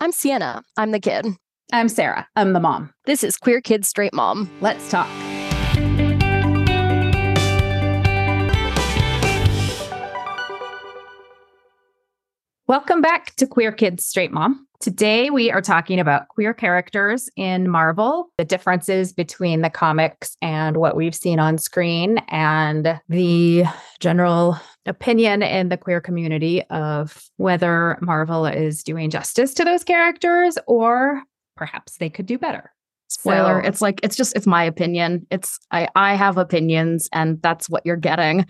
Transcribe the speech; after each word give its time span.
I'm 0.00 0.12
Sienna. 0.12 0.62
I'm 0.76 0.92
the 0.92 1.00
kid. 1.00 1.26
I'm 1.72 1.88
Sarah. 1.88 2.28
I'm 2.36 2.52
the 2.52 2.60
mom. 2.60 2.94
This 3.06 3.24
is 3.24 3.36
Queer 3.36 3.60
Kid 3.60 3.84
Straight 3.84 4.14
Mom. 4.14 4.48
Let's 4.60 4.88
talk. 4.88 5.08
Welcome 12.68 13.00
back 13.00 13.34
to 13.36 13.46
Queer 13.48 13.72
Kids 13.72 14.06
Straight 14.06 14.30
Mom. 14.30 14.67
Today 14.80 15.28
we 15.30 15.50
are 15.50 15.60
talking 15.60 15.98
about 15.98 16.28
queer 16.28 16.54
characters 16.54 17.28
in 17.34 17.68
Marvel, 17.68 18.30
the 18.38 18.44
differences 18.44 19.12
between 19.12 19.60
the 19.60 19.70
comics 19.70 20.36
and 20.40 20.76
what 20.76 20.94
we've 20.94 21.16
seen 21.16 21.40
on 21.40 21.58
screen, 21.58 22.18
and 22.28 23.00
the 23.08 23.64
general 23.98 24.56
opinion 24.86 25.42
in 25.42 25.68
the 25.68 25.76
queer 25.76 26.00
community 26.00 26.62
of 26.70 27.24
whether 27.38 27.98
Marvel 28.00 28.46
is 28.46 28.84
doing 28.84 29.10
justice 29.10 29.52
to 29.54 29.64
those 29.64 29.82
characters 29.82 30.56
or 30.68 31.24
perhaps 31.56 31.96
they 31.96 32.08
could 32.08 32.26
do 32.26 32.38
better. 32.38 32.72
Spoiler, 33.08 33.60
So- 33.64 33.68
it's 33.68 33.82
like 33.82 33.98
it's 34.04 34.14
just 34.14 34.36
it's 34.36 34.46
my 34.46 34.62
opinion. 34.62 35.26
It's 35.32 35.58
I 35.72 35.88
I 35.96 36.14
have 36.14 36.38
opinions 36.38 37.08
and 37.12 37.42
that's 37.42 37.68
what 37.68 37.84
you're 37.84 37.96
getting. 37.96 38.46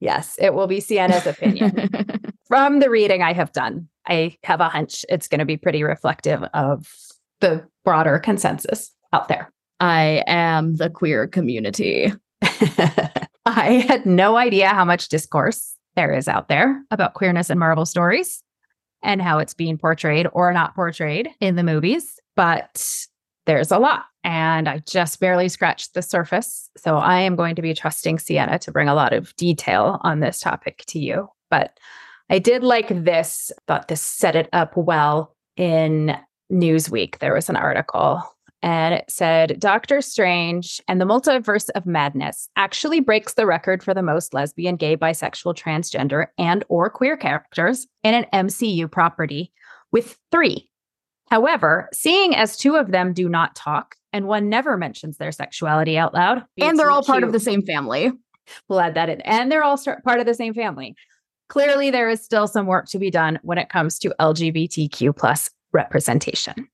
Yes, 0.00 0.36
it 0.40 0.54
will 0.54 0.68
be 0.68 0.80
Sienna's 0.80 1.26
opinion. 1.26 1.90
From 2.48 2.78
the 2.78 2.88
reading 2.88 3.20
I 3.22 3.34
have 3.34 3.52
done, 3.52 3.88
I 4.08 4.36
have 4.44 4.60
a 4.60 4.68
hunch 4.68 5.04
it's 5.08 5.28
going 5.28 5.40
to 5.40 5.44
be 5.44 5.56
pretty 5.56 5.82
reflective 5.82 6.42
of 6.54 6.92
the 7.40 7.66
broader 7.84 8.18
consensus 8.18 8.92
out 9.12 9.28
there. 9.28 9.52
I 9.80 10.24
am 10.26 10.76
the 10.76 10.90
queer 10.90 11.26
community. 11.26 12.12
I 13.46 13.84
had 13.86 14.04
no 14.04 14.36
idea 14.36 14.68
how 14.68 14.84
much 14.84 15.08
discourse 15.08 15.76
there 15.96 16.12
is 16.12 16.28
out 16.28 16.48
there 16.48 16.82
about 16.90 17.14
queerness 17.14 17.50
in 17.50 17.58
Marvel 17.58 17.86
stories 17.86 18.42
and 19.02 19.22
how 19.22 19.38
it's 19.38 19.54
being 19.54 19.78
portrayed 19.78 20.26
or 20.32 20.52
not 20.52 20.74
portrayed 20.74 21.28
in 21.40 21.56
the 21.56 21.62
movies, 21.62 22.18
but 22.34 23.06
there's 23.46 23.70
a 23.70 23.78
lot. 23.78 24.04
And 24.24 24.68
I 24.68 24.80
just 24.80 25.20
barely 25.20 25.48
scratched 25.48 25.94
the 25.94 26.02
surface. 26.02 26.68
So 26.76 26.96
I 26.96 27.20
am 27.20 27.36
going 27.36 27.54
to 27.54 27.62
be 27.62 27.72
trusting 27.72 28.18
Sienna 28.18 28.58
to 28.58 28.72
bring 28.72 28.88
a 28.88 28.94
lot 28.94 29.12
of 29.12 29.34
detail 29.36 29.98
on 30.02 30.20
this 30.20 30.40
topic 30.40 30.84
to 30.88 30.98
you. 30.98 31.28
But 31.50 31.78
I 32.30 32.38
did 32.38 32.62
like 32.62 32.88
this, 33.04 33.50
thought 33.66 33.88
this 33.88 34.02
set 34.02 34.36
it 34.36 34.48
up 34.52 34.76
well 34.76 35.34
in 35.56 36.16
Newsweek. 36.52 37.18
There 37.18 37.34
was 37.34 37.48
an 37.48 37.56
article 37.56 38.22
and 38.62 38.94
it 38.94 39.04
said 39.08 39.60
Doctor 39.60 40.00
Strange 40.00 40.80
and 40.88 41.00
the 41.00 41.04
Multiverse 41.04 41.68
of 41.74 41.86
Madness 41.86 42.48
actually 42.56 43.00
breaks 43.00 43.34
the 43.34 43.46
record 43.46 43.82
for 43.82 43.94
the 43.94 44.02
most 44.02 44.34
lesbian, 44.34 44.76
gay, 44.76 44.96
bisexual, 44.96 45.56
transgender, 45.56 46.26
and 46.38 46.64
or 46.68 46.90
queer 46.90 47.16
characters 47.16 47.86
in 48.02 48.14
an 48.14 48.26
MCU 48.32 48.90
property 48.90 49.52
with 49.92 50.18
3. 50.32 50.68
However, 51.30 51.88
seeing 51.92 52.34
as 52.34 52.56
two 52.56 52.76
of 52.76 52.90
them 52.90 53.12
do 53.12 53.28
not 53.28 53.54
talk 53.54 53.94
and 54.12 54.26
one 54.26 54.48
never 54.48 54.76
mentions 54.76 55.18
their 55.18 55.32
sexuality 55.32 55.98
out 55.98 56.14
loud, 56.14 56.42
and 56.56 56.78
they're 56.78 56.90
all 56.90 57.04
part 57.04 57.22
of 57.22 57.32
the 57.32 57.40
same 57.40 57.62
family. 57.62 58.10
We'll 58.68 58.80
add 58.80 58.94
that 58.94 59.10
in. 59.10 59.20
And 59.20 59.52
they're 59.52 59.62
all 59.62 59.78
part 60.04 60.20
of 60.20 60.26
the 60.26 60.34
same 60.34 60.54
family. 60.54 60.96
Clearly, 61.48 61.90
there 61.90 62.08
is 62.08 62.22
still 62.22 62.46
some 62.46 62.66
work 62.66 62.86
to 62.88 62.98
be 62.98 63.10
done 63.10 63.38
when 63.42 63.58
it 63.58 63.68
comes 63.68 63.98
to 64.00 64.14
LGBTQ 64.20 65.16
plus 65.16 65.50
representation. 65.72 66.68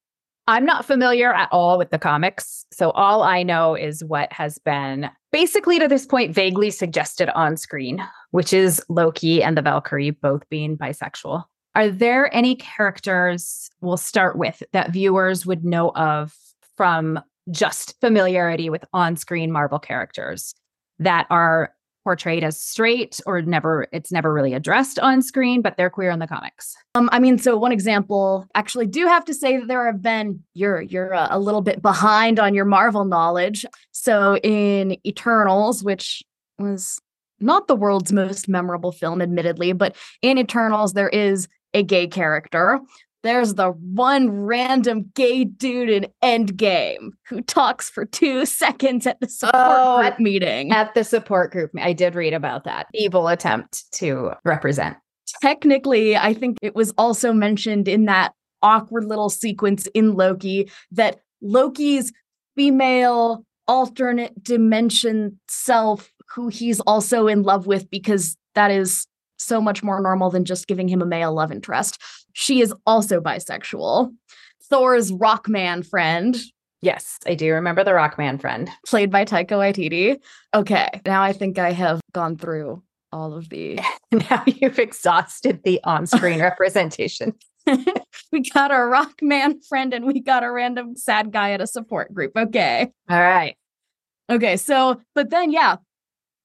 I'm 0.47 0.67
not 0.67 0.85
familiar 0.85 1.33
at 1.33 1.49
all 1.53 1.79
with 1.79 1.91
the 1.91 1.99
comics. 1.99 2.67
So 2.71 2.91
all 2.91 3.23
I 3.23 3.43
know 3.43 3.75
is 3.75 4.05
what 4.05 4.31
has 4.33 4.59
been 4.59 5.09
basically 5.33 5.79
to 5.79 5.89
this 5.89 6.05
point 6.05 6.35
vaguely 6.35 6.71
suggested 6.71 7.31
on 7.35 7.57
screen, 7.57 8.07
which 8.31 8.53
is 8.53 8.83
Loki 8.91 9.43
and 9.43 9.57
the 9.57 9.63
Valkyrie 9.63 10.11
both 10.11 10.47
being 10.51 10.77
bisexual. 10.77 11.45
Are 11.75 11.89
there 11.89 12.33
any 12.35 12.57
characters 12.57 13.71
we'll 13.81 13.97
start 13.97 14.37
with 14.37 14.63
that 14.73 14.93
viewers 14.93 15.47
would 15.47 15.65
know 15.65 15.91
of 15.97 16.35
from 16.77 17.21
just 17.51 17.99
familiarity 18.01 18.69
with 18.71 18.85
on 18.93 19.17
screen 19.17 19.51
Marvel 19.51 19.79
characters 19.79 20.55
that 20.99 21.27
are 21.31 21.75
portrayed 22.05 22.45
as 22.45 22.61
straight 22.61 23.21
or 23.27 23.43
never 23.43 23.89
it's 23.93 24.13
never 24.13 24.33
really 24.33 24.55
addressed 24.55 24.99
on 24.99 25.23
screen 25.23 25.63
but 25.63 25.77
they're 25.77 25.91
queer 25.91 26.11
in 26.11 26.19
the 26.19 26.27
comics 26.27 26.77
Um, 26.97 27.09
I 27.11 27.19
mean, 27.19 27.39
so 27.39 27.57
one 27.57 27.73
example, 27.73 28.47
actually, 28.55 28.87
do 28.87 29.07
have 29.07 29.25
to 29.25 29.35
say 29.35 29.57
that 29.59 29.67
there 29.67 29.85
have 29.87 30.01
been 30.01 30.43
you're 30.55 30.81
you're 30.81 31.13
uh, 31.13 31.27
a 31.31 31.41
little 31.41 31.61
bit 31.61 31.83
behind 31.83 32.39
on 32.39 32.55
your 32.55 32.65
Marvel 32.65 33.05
knowledge. 33.05 33.67
So 33.91 34.37
in 34.39 34.97
Eternals, 35.05 35.83
which 35.83 36.23
was 36.59 37.01
not 37.41 37.67
the 37.67 37.75
world's 37.75 38.13
most 38.13 38.49
memorable 38.49 38.93
film, 38.93 39.21
admittedly, 39.21 39.73
but 39.73 39.97
in 40.23 40.39
Eternals 40.39 40.93
there 40.93 41.09
is 41.09 41.49
a 41.73 41.83
gay 41.83 42.07
character. 42.07 42.81
There's 43.25 43.55
the 43.55 43.71
one 43.71 44.31
random 44.31 45.11
gay 45.15 45.45
dude 45.45 45.89
in 45.89 46.07
Endgame 46.23 47.09
who 47.29 47.41
talks 47.41 47.91
for 47.91 48.05
two 48.05 48.47
seconds 48.47 49.07
at 49.07 49.19
the 49.19 49.29
support 49.29 49.55
Oh, 49.57 50.03
group 50.03 50.21
meeting. 50.21 50.71
at 50.71 50.95
the 50.95 51.03
support 51.05 51.51
group 51.51 51.71
i 51.79 51.93
did 51.93 52.15
read 52.15 52.35
about 52.35 52.65
that 52.65 52.87
evil 52.95 53.27
attempt 53.29 53.91
to 53.95 54.33
represent 54.45 54.97
technically, 55.41 56.17
I 56.17 56.35
think 56.35 56.59
it 56.63 56.75
was 56.77 56.93
also 56.99 57.33
mentioned 57.33 57.89
in 57.89 58.05
that 58.05 58.35
awkward 58.63 59.05
little 59.05 59.31
sequence 59.31 59.87
in 59.95 60.13
Loki 60.15 60.71
that 60.93 61.19
Loki's 61.43 62.13
female 62.57 63.45
alternate 63.67 64.45
dimension 64.45 65.41
self, 65.49 66.13
who 66.35 66.49
he's 66.49 66.79
also 66.81 67.27
in 67.27 67.43
love 67.43 67.67
with, 67.67 67.89
because 67.91 68.37
that 68.55 68.71
is 68.71 69.07
so 69.39 69.61
much 69.63 69.83
more 69.83 70.01
normal 70.01 70.31
than 70.31 70.45
just 70.45 70.67
giving 70.67 70.89
him 70.89 71.01
a 71.03 71.07
male 71.07 71.33
love 71.35 71.51
interest. 71.51 71.99
She 72.35 72.61
is 72.61 72.75
also 72.87 73.21
bisexual. 73.21 74.13
Thor's 74.69 75.11
Rockman 75.11 75.87
friend, 75.87 76.37
yes 76.83 77.19
i 77.27 77.35
do 77.35 77.51
remember 77.51 77.83
the 77.83 77.93
rockman 77.93 78.39
friend 78.39 78.69
played 78.87 79.11
by 79.11 79.25
Taika 79.25 79.53
Waititi. 79.53 80.19
Okay, 80.55 81.01
now 81.07 81.23
I 81.23 81.33
think 81.33 81.59
I 81.59 81.73
have 81.73 82.01
gone 82.13 82.37
through 82.37 82.83
all 83.11 83.33
of 83.33 83.49
the 83.49 83.79
now 84.13 84.43
you've 84.47 84.79
exhausted 84.79 85.63
the 85.65 85.81
on-screen 85.85 86.41
representation 86.51 87.33
we 88.33 88.43
got 88.53 88.71
a 88.71 88.85
rock 88.85 89.15
man 89.23 89.61
friend 89.63 89.95
and 89.95 90.05
we 90.05 90.21
got 90.21 90.45
a 90.45 90.51
random 90.51 90.97
sad 90.97 91.33
guy 91.33 91.53
at 91.53 91.63
a 91.63 91.67
support 91.67 92.13
group. 92.13 92.33
Okay. 92.37 92.91
all 93.09 93.21
right 93.21 93.57
Okay. 94.31 94.57
So, 94.57 95.01
but 95.15 95.31
then, 95.31 95.53
yeah, 95.53 95.77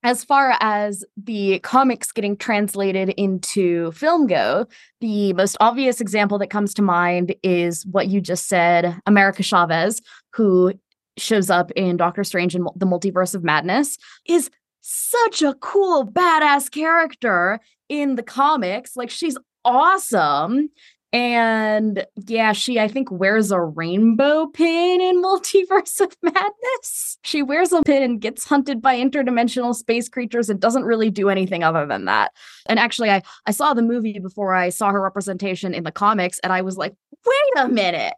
as 0.02 0.24
far 0.24 0.56
as 0.60 1.04
the 1.16 1.58
comics 1.60 2.10
getting 2.12 2.36
translated 2.36 3.10
into 3.10 3.92
film 3.92 4.26
go, 4.26 4.66
the 5.00 5.32
most 5.34 5.56
obvious 5.60 6.00
example 6.00 6.38
that 6.38 6.48
comes 6.48 6.72
to 6.74 6.82
mind 6.82 7.34
is 7.42 7.84
what 7.86 8.08
you 8.08 8.20
just 8.20 8.48
said 8.48 8.98
America 9.06 9.42
Chavez, 9.42 10.00
who 10.32 10.72
shows 11.18 11.50
up 11.50 11.70
in 11.72 11.96
Doctor 11.96 12.24
Strange 12.24 12.54
and 12.54 12.66
the 12.76 12.86
Multiverse 12.86 13.34
of 13.34 13.44
Madness, 13.44 13.98
is 14.26 14.50
such 14.80 15.42
a 15.42 15.54
cool, 15.54 16.06
badass 16.06 16.70
character 16.70 17.60
in 17.88 18.14
the 18.14 18.22
comics. 18.22 18.96
Like, 18.96 19.10
she's 19.10 19.36
awesome. 19.64 20.70
And 21.12 22.06
yeah, 22.28 22.52
she, 22.52 22.78
I 22.78 22.86
think, 22.86 23.10
wears 23.10 23.50
a 23.50 23.60
rainbow 23.60 24.46
pin 24.46 25.00
in 25.00 25.20
Multiverse 25.22 26.00
of 26.00 26.16
Madness. 26.22 27.18
She 27.24 27.42
wears 27.42 27.72
a 27.72 27.82
pin 27.82 28.02
and 28.02 28.20
gets 28.20 28.44
hunted 28.44 28.80
by 28.80 28.96
interdimensional 28.96 29.74
space 29.74 30.08
creatures 30.08 30.48
and 30.48 30.60
doesn't 30.60 30.84
really 30.84 31.10
do 31.10 31.28
anything 31.28 31.64
other 31.64 31.84
than 31.84 32.04
that. 32.04 32.32
And 32.68 32.78
actually, 32.78 33.10
I, 33.10 33.22
I 33.46 33.50
saw 33.50 33.74
the 33.74 33.82
movie 33.82 34.20
before 34.20 34.54
I 34.54 34.68
saw 34.68 34.90
her 34.90 35.00
representation 35.00 35.74
in 35.74 35.82
the 35.82 35.90
comics, 35.92 36.38
and 36.40 36.52
I 36.52 36.62
was 36.62 36.76
like, 36.76 36.94
wait 37.26 37.64
a 37.64 37.68
minute. 37.68 38.14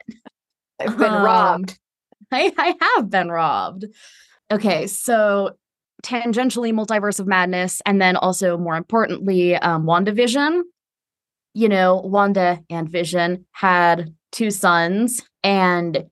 i've 0.79 0.99
been 0.99 1.13
Um, 1.13 1.25
robbed 1.25 1.79
I, 2.33 2.53
I 2.57 2.75
have 2.97 3.11
been 3.11 3.31
robbed. 3.31 3.87
Okay, 4.51 4.87
so 4.87 5.57
tangentially, 6.03 6.73
Multiverse 6.73 7.21
of 7.21 7.27
Madness, 7.27 7.81
and 7.87 8.01
then 8.03 8.17
also 8.17 8.59
more 8.59 8.77
importantly, 8.77 9.57
um, 9.57 9.85
WandaVision. 9.85 10.63
You 11.55 11.69
know, 11.69 11.97
Wanda 11.97 12.61
and 12.71 12.89
Vision 12.89 13.45
had 13.53 14.15
two 14.31 14.51
sons, 14.51 15.23
and 15.43 16.05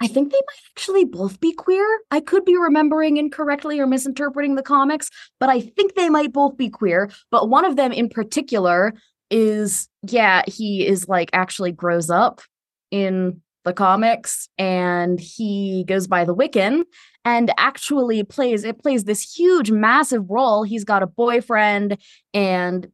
I 0.00 0.06
think 0.08 0.32
they 0.32 0.38
might 0.38 0.72
actually 0.72 1.04
both 1.04 1.40
be 1.40 1.52
queer. 1.52 1.86
I 2.10 2.20
could 2.20 2.44
be 2.44 2.56
remembering 2.56 3.16
incorrectly 3.16 3.78
or 3.78 3.86
misinterpreting 3.86 4.56
the 4.56 4.62
comics, 4.62 5.08
but 5.38 5.48
I 5.48 5.60
think 5.60 5.94
they 5.94 6.10
might 6.10 6.32
both 6.32 6.56
be 6.56 6.68
queer. 6.68 7.10
But 7.30 7.48
one 7.48 7.64
of 7.64 7.76
them 7.76 7.92
in 7.92 8.08
particular 8.08 8.92
is, 9.30 9.88
yeah, 10.02 10.42
he 10.46 10.86
is 10.86 11.08
like 11.08 11.30
actually 11.32 11.72
grows 11.72 12.10
up 12.10 12.42
in 12.90 13.40
the 13.64 13.72
comics 13.72 14.48
and 14.58 15.18
he 15.18 15.84
goes 15.88 16.06
by 16.06 16.24
the 16.24 16.34
Wiccan 16.34 16.82
and 17.24 17.50
actually 17.56 18.22
plays 18.22 18.62
it 18.62 18.78
plays 18.78 19.04
this 19.04 19.22
huge 19.22 19.70
massive 19.70 20.28
role. 20.28 20.64
He's 20.64 20.84
got 20.84 21.02
a 21.02 21.06
boyfriend 21.06 21.96
and 22.34 22.88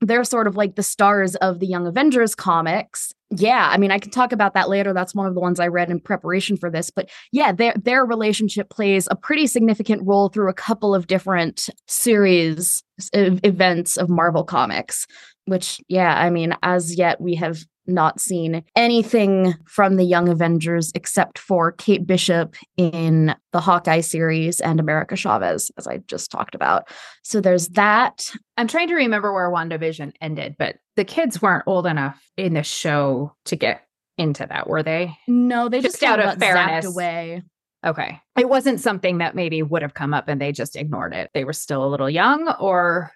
they're 0.00 0.24
sort 0.24 0.46
of 0.46 0.56
like 0.56 0.76
the 0.76 0.82
stars 0.82 1.34
of 1.36 1.60
the 1.60 1.66
Young 1.66 1.86
Avengers 1.86 2.34
comics. 2.34 3.12
Yeah, 3.30 3.68
I 3.70 3.76
mean 3.76 3.90
I 3.90 3.98
can 3.98 4.10
talk 4.10 4.32
about 4.32 4.54
that 4.54 4.68
later. 4.68 4.92
That's 4.92 5.14
one 5.14 5.26
of 5.26 5.34
the 5.34 5.40
ones 5.40 5.60
I 5.60 5.68
read 5.68 5.90
in 5.90 6.00
preparation 6.00 6.56
for 6.56 6.70
this, 6.70 6.90
but 6.90 7.08
yeah, 7.32 7.52
their 7.52 7.74
their 7.74 8.04
relationship 8.04 8.70
plays 8.70 9.06
a 9.10 9.16
pretty 9.16 9.46
significant 9.46 10.02
role 10.04 10.28
through 10.28 10.50
a 10.50 10.54
couple 10.54 10.94
of 10.94 11.06
different 11.06 11.68
series 11.86 12.82
events 13.12 13.96
of 13.96 14.08
Marvel 14.08 14.44
comics, 14.44 15.06
which 15.44 15.80
yeah, 15.88 16.18
I 16.18 16.30
mean 16.30 16.56
as 16.62 16.96
yet 16.96 17.20
we 17.20 17.34
have 17.36 17.64
not 17.90 18.20
seen 18.20 18.62
anything 18.76 19.54
from 19.66 19.96
the 19.96 20.04
Young 20.04 20.28
Avengers 20.28 20.92
except 20.94 21.38
for 21.38 21.72
Kate 21.72 22.06
Bishop 22.06 22.54
in 22.76 23.34
the 23.52 23.60
Hawkeye 23.60 24.00
series 24.00 24.60
and 24.60 24.80
America 24.80 25.16
Chavez, 25.16 25.70
as 25.76 25.86
I 25.86 25.98
just 26.06 26.30
talked 26.30 26.54
about. 26.54 26.88
So 27.22 27.40
there's 27.40 27.68
that. 27.70 28.30
I'm 28.56 28.68
trying 28.68 28.88
to 28.88 28.94
remember 28.94 29.32
where 29.32 29.50
WandaVision 29.50 30.12
ended, 30.20 30.56
but 30.58 30.76
the 30.96 31.04
kids 31.04 31.42
weren't 31.42 31.64
old 31.66 31.86
enough 31.86 32.20
in 32.36 32.54
the 32.54 32.62
show 32.62 33.34
to 33.46 33.56
get 33.56 33.86
into 34.18 34.46
that, 34.46 34.68
were 34.68 34.82
they? 34.82 35.16
No, 35.26 35.68
they 35.68 35.80
just, 35.80 36.00
Just 36.00 36.02
out 36.02 36.20
of 36.20 36.38
fairness. 36.38 36.86
away. 36.86 37.42
Okay. 37.86 38.20
It 38.38 38.48
wasn't 38.48 38.80
something 38.80 39.18
that 39.18 39.34
maybe 39.34 39.62
would 39.62 39.82
have 39.82 39.94
come 39.94 40.12
up 40.12 40.28
and 40.28 40.40
they 40.40 40.52
just 40.52 40.76
ignored 40.76 41.14
it. 41.14 41.30
They 41.32 41.44
were 41.44 41.54
still 41.54 41.84
a 41.84 41.88
little 41.88 42.10
young 42.10 42.48
or 42.60 43.10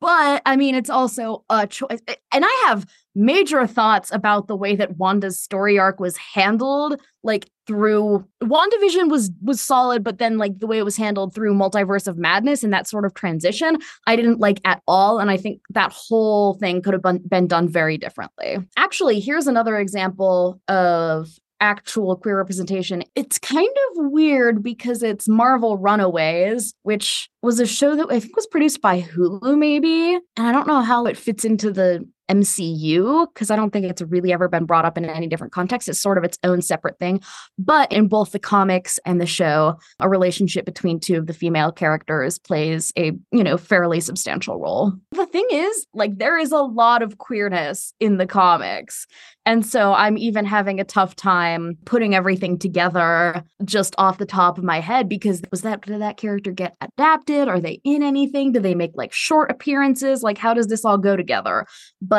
But 0.00 0.42
I 0.44 0.56
mean, 0.56 0.74
it's 0.74 0.90
also 0.90 1.44
a 1.48 1.66
choice. 1.66 2.00
And 2.32 2.44
I 2.44 2.64
have 2.68 2.86
major 3.16 3.66
thoughts 3.66 4.12
about 4.12 4.46
the 4.46 4.54
way 4.54 4.76
that 4.76 4.98
Wanda's 4.98 5.40
story 5.40 5.78
arc 5.78 5.98
was 5.98 6.16
handled, 6.16 7.00
like 7.24 7.50
through 7.66 8.24
WandaVision 8.44 9.10
was 9.10 9.30
was 9.42 9.60
solid, 9.60 10.04
but 10.04 10.18
then 10.18 10.38
like 10.38 10.58
the 10.58 10.66
way 10.66 10.78
it 10.78 10.84
was 10.84 10.96
handled 10.96 11.34
through 11.34 11.54
Multiverse 11.54 12.06
of 12.06 12.18
Madness 12.18 12.62
and 12.62 12.72
that 12.72 12.86
sort 12.86 13.04
of 13.04 13.14
transition, 13.14 13.78
I 14.06 14.14
didn't 14.14 14.38
like 14.38 14.60
at 14.64 14.82
all. 14.86 15.18
And 15.18 15.30
I 15.30 15.36
think 15.36 15.60
that 15.70 15.92
whole 15.92 16.54
thing 16.54 16.82
could 16.82 16.92
have 16.92 17.02
been, 17.02 17.18
been 17.26 17.48
done 17.48 17.68
very 17.68 17.98
differently. 17.98 18.58
Actually, 18.76 19.18
here's 19.18 19.46
another 19.46 19.78
example 19.78 20.60
of 20.68 21.30
actual 21.60 22.16
queer 22.16 22.36
representation. 22.36 23.02
It's 23.14 23.38
kind 23.38 23.66
of 23.66 24.10
weird 24.10 24.62
because 24.62 25.02
it's 25.02 25.26
Marvel 25.26 25.78
Runaways, 25.78 26.74
which 26.82 27.30
was 27.42 27.60
a 27.60 27.66
show 27.66 27.96
that 27.96 28.08
I 28.10 28.20
think 28.20 28.36
was 28.36 28.46
produced 28.46 28.82
by 28.82 29.00
Hulu, 29.00 29.56
maybe. 29.56 30.14
And 30.36 30.46
I 30.46 30.52
don't 30.52 30.66
know 30.66 30.82
how 30.82 31.06
it 31.06 31.16
fits 31.16 31.44
into 31.44 31.70
the 31.70 32.06
MCU 32.28 33.26
because 33.32 33.50
I 33.50 33.56
don't 33.56 33.72
think 33.72 33.86
it's 33.86 34.02
really 34.02 34.32
ever 34.32 34.48
been 34.48 34.64
brought 34.64 34.84
up 34.84 34.98
in 34.98 35.04
any 35.04 35.26
different 35.26 35.52
context. 35.52 35.88
It's 35.88 36.00
sort 36.00 36.18
of 36.18 36.24
its 36.24 36.38
own 36.42 36.62
separate 36.62 36.98
thing. 36.98 37.20
But 37.58 37.90
in 37.92 38.08
both 38.08 38.32
the 38.32 38.38
comics 38.38 38.98
and 39.04 39.20
the 39.20 39.26
show, 39.26 39.78
a 40.00 40.08
relationship 40.08 40.64
between 40.64 41.00
two 41.00 41.16
of 41.16 41.26
the 41.26 41.34
female 41.34 41.72
characters 41.72 42.38
plays 42.38 42.92
a, 42.98 43.12
you 43.32 43.44
know, 43.44 43.56
fairly 43.56 44.00
substantial 44.00 44.60
role. 44.60 44.92
The 45.12 45.26
thing 45.26 45.46
is, 45.50 45.86
like, 45.94 46.18
there 46.18 46.38
is 46.38 46.52
a 46.52 46.58
lot 46.58 47.02
of 47.02 47.18
queerness 47.18 47.92
in 48.00 48.16
the 48.16 48.26
comics. 48.26 49.06
And 49.46 49.64
so 49.64 49.94
I'm 49.94 50.18
even 50.18 50.44
having 50.44 50.80
a 50.80 50.84
tough 50.84 51.14
time 51.14 51.78
putting 51.84 52.16
everything 52.16 52.58
together 52.58 53.44
just 53.64 53.94
off 53.96 54.18
the 54.18 54.26
top 54.26 54.58
of 54.58 54.64
my 54.64 54.80
head 54.80 55.08
because 55.08 55.40
was 55.52 55.62
that 55.62 55.82
did 55.82 56.00
that 56.00 56.16
character 56.16 56.50
get 56.50 56.74
adapted? 56.80 57.46
Are 57.46 57.60
they 57.60 57.80
in 57.84 58.02
anything? 58.02 58.50
Do 58.50 58.58
they 58.58 58.74
make 58.74 58.90
like 58.94 59.12
short 59.12 59.52
appearances? 59.52 60.24
Like 60.24 60.36
how 60.36 60.52
does 60.52 60.66
this 60.66 60.84
all 60.84 60.98
go 60.98 61.14
together? 61.14 61.64
But 62.02 62.15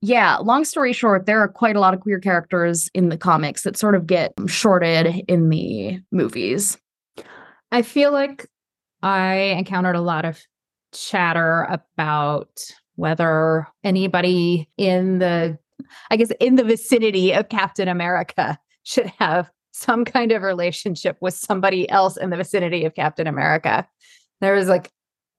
yeah, 0.00 0.36
long 0.36 0.64
story 0.64 0.92
short, 0.92 1.26
there 1.26 1.40
are 1.40 1.48
quite 1.48 1.76
a 1.76 1.80
lot 1.80 1.94
of 1.94 2.00
queer 2.00 2.20
characters 2.20 2.88
in 2.94 3.08
the 3.08 3.18
comics 3.18 3.62
that 3.62 3.76
sort 3.76 3.94
of 3.94 4.06
get 4.06 4.32
shorted 4.46 5.24
in 5.26 5.48
the 5.48 6.00
movies. 6.12 6.78
I 7.72 7.82
feel 7.82 8.12
like 8.12 8.46
I 9.02 9.34
encountered 9.58 9.96
a 9.96 10.00
lot 10.00 10.24
of 10.24 10.40
chatter 10.92 11.66
about 11.68 12.48
whether 12.96 13.66
anybody 13.84 14.68
in 14.76 15.18
the, 15.18 15.58
I 16.10 16.16
guess, 16.16 16.32
in 16.40 16.56
the 16.56 16.64
vicinity 16.64 17.32
of 17.32 17.48
Captain 17.48 17.88
America 17.88 18.58
should 18.84 19.12
have 19.18 19.50
some 19.72 20.04
kind 20.04 20.32
of 20.32 20.42
relationship 20.42 21.16
with 21.20 21.34
somebody 21.34 21.88
else 21.90 22.16
in 22.16 22.30
the 22.30 22.36
vicinity 22.36 22.84
of 22.84 22.94
Captain 22.94 23.26
America. 23.26 23.86
There 24.40 24.54
was 24.54 24.68
like 24.68 24.90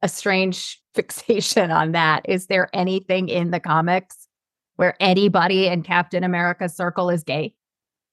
a 0.02 0.10
strange 0.10 0.82
fixation 0.94 1.72
on 1.72 1.92
that. 1.94 2.22
Is 2.28 2.48
there 2.48 2.70
anything 2.74 3.30
in 3.30 3.52
the 3.52 3.60
comics 3.60 4.28
where 4.76 4.96
anybody 5.00 5.68
in 5.68 5.84
Captain 5.84 6.24
America's 6.24 6.76
circle 6.76 7.10
is 7.10 7.24
gay? 7.24 7.54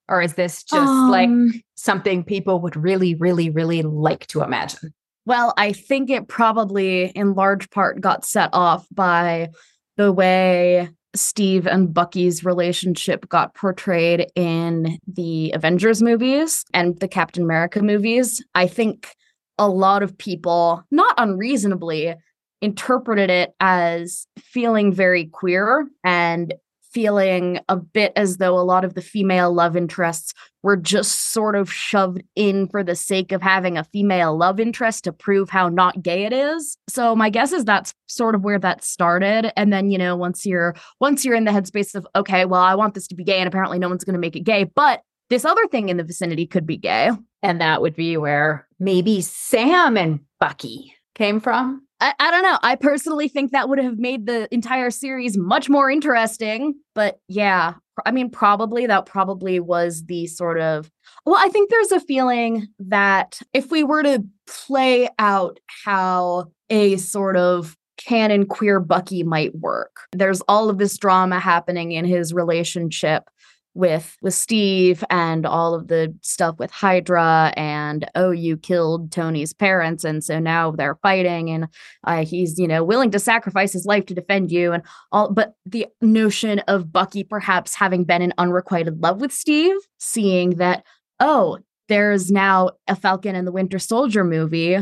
Or 0.09 0.21
is 0.21 0.35
this 0.35 0.63
just 0.63 0.91
like 1.09 1.27
Um, 1.27 1.61
something 1.75 2.23
people 2.23 2.61
would 2.61 2.77
really, 2.77 3.15
really, 3.15 3.49
really 3.49 3.81
like 3.81 4.25
to 4.27 4.41
imagine? 4.41 4.93
Well, 5.25 5.53
I 5.57 5.73
think 5.73 6.09
it 6.09 6.29
probably 6.29 7.07
in 7.07 7.33
large 7.33 7.69
part 7.71 7.99
got 7.99 8.23
set 8.23 8.49
off 8.53 8.87
by 8.93 9.49
the 9.97 10.13
way 10.13 10.89
Steve 11.15 11.67
and 11.67 11.93
Bucky's 11.93 12.45
relationship 12.45 13.27
got 13.27 13.53
portrayed 13.53 14.31
in 14.35 14.97
the 15.07 15.51
Avengers 15.53 16.01
movies 16.01 16.63
and 16.73 16.97
the 16.99 17.07
Captain 17.07 17.43
America 17.43 17.81
movies. 17.81 18.43
I 18.55 18.67
think 18.67 19.09
a 19.57 19.67
lot 19.67 20.03
of 20.03 20.17
people, 20.17 20.83
not 20.91 21.15
unreasonably, 21.17 22.15
interpreted 22.61 23.29
it 23.29 23.53
as 23.59 24.27
feeling 24.37 24.91
very 24.91 25.25
queer 25.25 25.87
and 26.03 26.53
feeling 26.91 27.59
a 27.69 27.75
bit 27.75 28.11
as 28.15 28.37
though 28.37 28.57
a 28.57 28.63
lot 28.63 28.83
of 28.83 28.95
the 28.95 29.01
female 29.01 29.53
love 29.53 29.77
interests 29.77 30.33
were 30.63 30.75
just 30.75 31.31
sort 31.31 31.55
of 31.55 31.71
shoved 31.71 32.23
in 32.35 32.67
for 32.67 32.83
the 32.83 32.95
sake 32.95 33.31
of 33.31 33.41
having 33.41 33.77
a 33.77 33.83
female 33.83 34.35
love 34.35 34.59
interest 34.59 35.03
to 35.03 35.13
prove 35.13 35.49
how 35.49 35.69
not 35.69 36.01
gay 36.01 36.23
it 36.23 36.33
is. 36.33 36.77
So 36.89 37.15
my 37.15 37.29
guess 37.29 37.51
is 37.51 37.65
that's 37.65 37.93
sort 38.07 38.33
of 38.33 38.43
where 38.43 38.57
that 38.59 38.83
started 38.83 39.51
and 39.55 39.71
then 39.71 39.91
you 39.91 39.97
know 39.97 40.15
once 40.15 40.45
you're 40.45 40.75
once 40.99 41.23
you're 41.23 41.35
in 41.35 41.43
the 41.43 41.51
headspace 41.51 41.93
of 41.93 42.07
okay, 42.15 42.45
well 42.45 42.61
I 42.61 42.73
want 42.73 42.95
this 42.95 43.07
to 43.09 43.15
be 43.15 43.23
gay 43.23 43.37
and 43.37 43.47
apparently 43.47 43.79
no 43.79 43.89
one's 43.89 44.03
going 44.03 44.15
to 44.15 44.19
make 44.19 44.35
it 44.35 44.41
gay, 44.41 44.63
but 44.63 45.01
this 45.29 45.45
other 45.45 45.67
thing 45.67 45.89
in 45.89 45.97
the 45.97 46.03
vicinity 46.03 46.45
could 46.45 46.65
be 46.65 46.77
gay. 46.77 47.11
And 47.43 47.61
that 47.61 47.81
would 47.81 47.95
be 47.95 48.17
where 48.17 48.67
maybe 48.79 49.21
Sam 49.21 49.97
and 49.97 50.19
Bucky 50.39 50.93
came 51.15 51.39
from. 51.39 51.83
I, 51.99 52.13
I 52.19 52.31
don't 52.31 52.43
know. 52.43 52.59
I 52.61 52.75
personally 52.75 53.27
think 53.27 53.51
that 53.51 53.69
would 53.69 53.79
have 53.79 53.97
made 53.97 54.25
the 54.25 54.47
entire 54.53 54.91
series 54.91 55.37
much 55.37 55.69
more 55.69 55.89
interesting. 55.89 56.75
But 56.93 57.19
yeah, 57.27 57.73
I 58.05 58.11
mean, 58.11 58.29
probably 58.29 58.85
that 58.85 59.05
probably 59.05 59.59
was 59.59 60.05
the 60.05 60.27
sort 60.27 60.59
of. 60.59 60.91
Well, 61.25 61.37
I 61.37 61.49
think 61.49 61.69
there's 61.69 61.91
a 61.91 61.99
feeling 61.99 62.67
that 62.79 63.41
if 63.53 63.71
we 63.71 63.83
were 63.83 64.03
to 64.03 64.23
play 64.47 65.09
out 65.19 65.59
how 65.85 66.51
a 66.69 66.97
sort 66.97 67.35
of 67.35 67.75
canon 67.97 68.45
queer 68.45 68.79
Bucky 68.79 69.23
might 69.23 69.55
work, 69.55 70.01
there's 70.11 70.41
all 70.41 70.69
of 70.69 70.77
this 70.77 70.97
drama 70.97 71.39
happening 71.39 71.93
in 71.93 72.05
his 72.05 72.33
relationship 72.33 73.29
with 73.77 74.17
with 74.23 74.33
Steve 74.33 75.03
and 75.11 75.45
all 75.45 75.75
of 75.75 75.87
the 75.87 76.13
stuff 76.23 76.55
with 76.57 76.71
Hydra 76.71 77.53
and 77.55 78.09
oh 78.15 78.31
you 78.31 78.57
killed 78.57 79.11
Tony's 79.11 79.53
parents 79.53 80.03
and 80.03 80.23
so 80.23 80.39
now 80.39 80.71
they're 80.71 80.97
fighting 81.03 81.51
and 81.51 81.67
uh, 82.03 82.25
he's 82.25 82.57
you 82.57 82.67
know 82.67 82.83
willing 82.83 83.11
to 83.11 83.19
sacrifice 83.19 83.71
his 83.71 83.85
life 83.85 84.07
to 84.07 84.15
defend 84.15 84.51
you 84.51 84.73
and 84.73 84.83
all 85.11 85.31
but 85.31 85.53
the 85.65 85.85
notion 86.01 86.59
of 86.61 86.91
Bucky 86.91 87.23
perhaps 87.23 87.75
having 87.75 88.03
been 88.03 88.23
in 88.23 88.33
unrequited 88.39 88.99
love 88.99 89.21
with 89.21 89.31
Steve 89.31 89.75
seeing 89.99 90.51
that 90.51 90.83
oh 91.19 91.59
there's 91.87 92.31
now 92.31 92.71
a 92.87 92.95
Falcon 92.95 93.35
and 93.35 93.47
the 93.47 93.51
Winter 93.51 93.77
Soldier 93.77 94.23
movie 94.23 94.77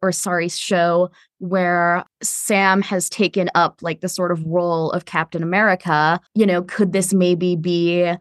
or 0.00 0.10
sorry 0.10 0.48
show 0.48 1.10
where 1.38 2.02
Sam 2.22 2.80
has 2.80 3.10
taken 3.10 3.50
up 3.54 3.80
like 3.82 4.00
the 4.00 4.08
sort 4.08 4.32
of 4.32 4.42
role 4.46 4.90
of 4.92 5.04
Captain 5.04 5.42
America 5.42 6.18
you 6.34 6.46
know 6.46 6.62
could 6.62 6.94
this 6.94 7.12
maybe 7.12 7.54
be 7.54 8.14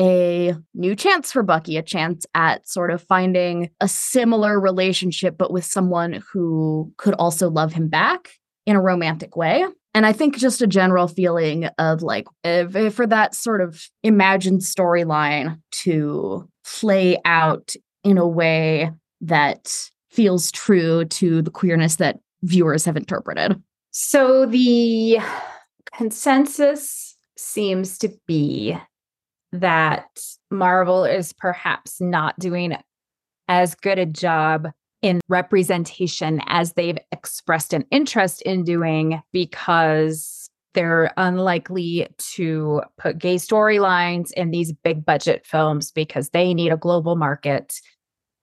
a 0.00 0.54
new 0.74 0.96
chance 0.96 1.30
for 1.30 1.42
Bucky, 1.42 1.76
a 1.76 1.82
chance 1.82 2.26
at 2.34 2.68
sort 2.68 2.90
of 2.90 3.02
finding 3.02 3.70
a 3.80 3.88
similar 3.88 4.58
relationship, 4.58 5.36
but 5.38 5.52
with 5.52 5.64
someone 5.64 6.22
who 6.32 6.92
could 6.96 7.14
also 7.14 7.48
love 7.48 7.72
him 7.72 7.88
back 7.88 8.30
in 8.66 8.76
a 8.76 8.80
romantic 8.80 9.36
way. 9.36 9.64
And 9.94 10.04
I 10.04 10.12
think 10.12 10.36
just 10.36 10.60
a 10.60 10.66
general 10.66 11.06
feeling 11.06 11.66
of 11.78 12.02
like, 12.02 12.26
if, 12.42 12.94
for 12.94 13.06
that 13.06 13.34
sort 13.34 13.60
of 13.60 13.80
imagined 14.02 14.62
storyline 14.62 15.60
to 15.82 16.48
play 16.66 17.20
out 17.24 17.74
in 18.02 18.18
a 18.18 18.26
way 18.26 18.90
that 19.20 19.72
feels 20.10 20.50
true 20.50 21.04
to 21.04 21.42
the 21.42 21.50
queerness 21.50 21.96
that 21.96 22.18
viewers 22.42 22.84
have 22.84 22.96
interpreted. 22.96 23.62
So 23.92 24.46
the 24.46 25.18
consensus 25.96 27.16
seems 27.36 27.98
to 27.98 28.10
be 28.26 28.76
that 29.54 30.20
Marvel 30.50 31.04
is 31.04 31.32
perhaps 31.32 32.00
not 32.00 32.38
doing 32.38 32.76
as 33.48 33.74
good 33.74 33.98
a 33.98 34.06
job 34.06 34.68
in 35.00 35.20
representation 35.28 36.40
as 36.46 36.72
they've 36.72 36.98
expressed 37.12 37.72
an 37.72 37.84
interest 37.90 38.42
in 38.42 38.64
doing 38.64 39.22
because 39.32 40.48
they're 40.72 41.12
unlikely 41.16 42.08
to 42.18 42.82
put 42.98 43.18
gay 43.18 43.36
storylines 43.36 44.32
in 44.32 44.50
these 44.50 44.72
big 44.72 45.04
budget 45.04 45.46
films 45.46 45.92
because 45.92 46.30
they 46.30 46.52
need 46.52 46.72
a 46.72 46.76
global 46.76 47.14
market 47.14 47.80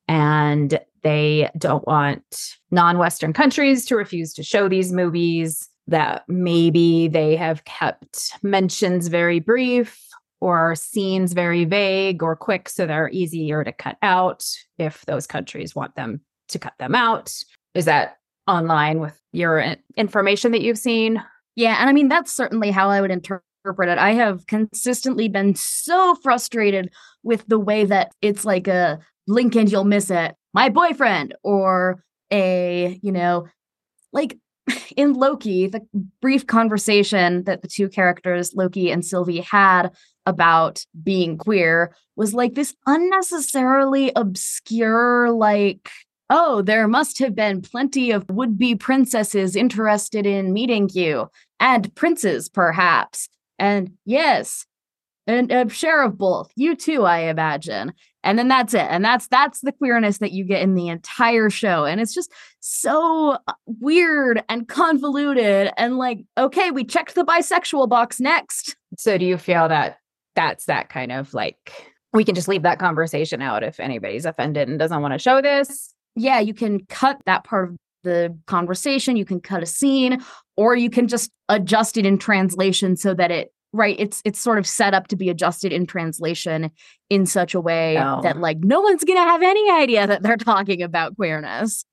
and 0.08 0.80
they 1.04 1.50
don't 1.58 1.86
want 1.88 2.24
non 2.70 2.98
Western 2.98 3.34
countries 3.34 3.86
to 3.88 3.96
refuse 3.96 4.34
to 4.34 4.44
show 4.44 4.70
these 4.70 4.94
movies. 4.94 5.68
That 5.88 6.24
maybe 6.30 7.10
they 7.10 7.36
have 7.36 7.66
kept 7.66 8.32
mentions 8.44 9.08
very 9.08 9.40
brief 9.40 10.11
or 10.42 10.76
scenes 10.76 11.34
very 11.34 11.64
vague 11.66 12.22
or 12.22 12.36
quick, 12.36 12.68
so 12.68 12.86
they're 12.86 13.10
easier 13.10 13.64
to 13.64 13.72
cut 13.72 13.98
out 14.02 14.44
if 14.78 15.06
those 15.06 15.28
countries 15.28 15.76
want 15.76 15.96
them 15.96 16.20
to 16.50 16.60
cut 16.60 16.74
them 16.80 16.96
out. 16.96 17.34
Is 17.76 17.86
that 17.86 18.18
online 18.48 19.00
with 19.00 19.18
your 19.32 19.76
information 19.96 20.52
that 20.52 20.62
you've 20.62 20.78
seen? 20.78 21.24
Yeah, 21.56 21.78
and 21.80 21.90
I 21.90 21.94
mean 21.94 22.08
that's 22.08 22.34
certainly 22.34 22.72
how 22.72 22.90
I 22.90 23.00
would 23.00 23.12
interpret 23.12 23.44
it. 23.66 23.98
I 23.98 24.14
have 24.14 24.48
consistently 24.48 25.30
been 25.30 25.56
so 25.56 26.16
frustrated 26.16 26.92
with 27.24 27.46
the 27.48 27.60
way 27.60 27.86
that 27.86 28.12
it's 28.22 28.44
like 28.44 28.68
a 28.68 29.00
blink 29.28 29.56
and 29.56 29.72
you'll 29.72 29.84
miss 29.84 30.10
it, 30.10 30.36
my 30.54 30.70
boyfriend, 30.70 31.36
or 31.44 32.04
a, 32.32 33.00
you 33.04 33.12
know, 33.12 33.48
like 34.12 34.38
in 34.98 35.14
Loki, 35.14 35.68
the 35.68 35.82
brief 36.22 36.48
conversation 36.48 37.44
that 37.44 37.62
the 37.62 37.68
two 37.68 37.90
characters, 37.90 38.54
Loki 38.56 38.92
and 38.92 39.06
Sylvie, 39.06 39.42
had 39.42 39.92
about 40.26 40.86
being 41.04 41.38
queer 41.38 41.96
was 42.16 42.34
like 42.34 42.54
this 42.54 42.76
unnecessarily 42.86 44.12
obscure, 44.16 45.32
like, 45.32 45.90
oh, 46.30 46.62
there 46.62 46.88
must 46.88 47.20
have 47.20 47.36
been 47.36 47.62
plenty 47.62 48.12
of 48.12 48.30
would 48.30 48.58
be 48.58 48.76
princesses 48.76 49.56
interested 49.56 50.26
in 50.26 50.54
meeting 50.54 50.90
you, 50.94 51.30
and 51.60 51.94
princes, 51.96 52.50
perhaps. 52.50 53.28
And 53.60 53.92
yes, 54.06 54.66
and 55.28 55.52
a 55.52 55.70
share 55.70 56.04
of 56.04 56.18
both. 56.18 56.52
You 56.56 56.76
too, 56.76 57.06
I 57.06 57.20
imagine. 57.20 57.94
And 58.24 58.38
then 58.38 58.48
that's 58.48 58.74
it. 58.74 58.86
And 58.90 59.04
that's 59.04 59.28
that's 59.28 59.62
the 59.62 59.72
queerness 59.72 60.20
that 60.20 60.32
you 60.32 60.44
get 60.44 60.62
in 60.62 60.76
the 60.76 60.90
entire 60.90 61.50
show. 61.50 61.86
And 61.86 62.00
it's 62.00 62.14
just 62.14 62.32
so 62.60 63.38
uh, 63.48 63.54
weird 63.66 64.44
and 64.48 64.68
convoluted 64.68 65.72
and 65.78 65.98
like, 65.98 66.24
okay, 66.38 66.72
we 66.72 66.84
checked 66.84 67.16
the 67.16 67.26
bisexual 67.26 67.90
box 67.90 68.20
next. 68.20 68.76
So 68.98 69.18
do 69.18 69.26
you 69.26 69.38
feel 69.38 69.68
that 69.70 69.98
that's 70.36 70.66
that 70.66 70.90
kind 70.90 71.12
of 71.12 71.34
like 71.34 71.92
we 72.14 72.24
can 72.24 72.36
just 72.36 72.48
leave 72.48 72.64
that 72.64 72.80
conversation 72.80 73.42
out 73.42 73.64
if 73.64 73.80
anybody's 73.80 74.26
offended 74.26 74.68
and 74.68 74.80
doesn't 74.80 75.02
want 75.02 75.14
to 75.14 75.20
show 75.20 75.42
this? 75.42 75.94
Yeah, 76.16 76.40
you 76.40 76.54
can 76.54 76.86
cut 76.88 77.22
that 77.26 77.44
part 77.44 77.70
of 77.70 77.78
the 78.04 78.38
conversation, 78.48 79.16
you 79.16 79.26
can 79.26 79.40
cut 79.40 79.64
a 79.64 79.66
scene, 79.66 80.22
or 80.58 80.76
you 80.76 80.90
can 80.90 81.08
just 81.08 81.32
adjust 81.50 81.98
it 81.98 82.06
in 82.06 82.18
translation 82.18 82.96
so 82.96 83.14
that 83.14 83.32
it 83.32 83.54
right 83.74 83.96
it's 84.00 84.22
it's 84.26 84.40
sort 84.40 84.58
of 84.58 84.68
set 84.68 84.94
up 84.94 85.08
to 85.08 85.16
be 85.16 85.30
adjusted 85.30 85.72
in 85.72 85.86
translation 85.86 86.70
in 87.10 87.26
such 87.26 87.54
a 87.54 87.62
way 87.62 87.98
oh. 87.98 88.22
that 88.22 88.38
like 88.38 88.58
no 88.60 88.82
one's 88.82 89.04
going 89.04 89.18
to 89.18 89.24
have 89.24 89.42
any 89.42 89.72
idea 89.72 90.06
that 90.06 90.22
they're 90.24 90.36
talking 90.36 90.82
about 90.82 91.16
queerness 91.16 91.86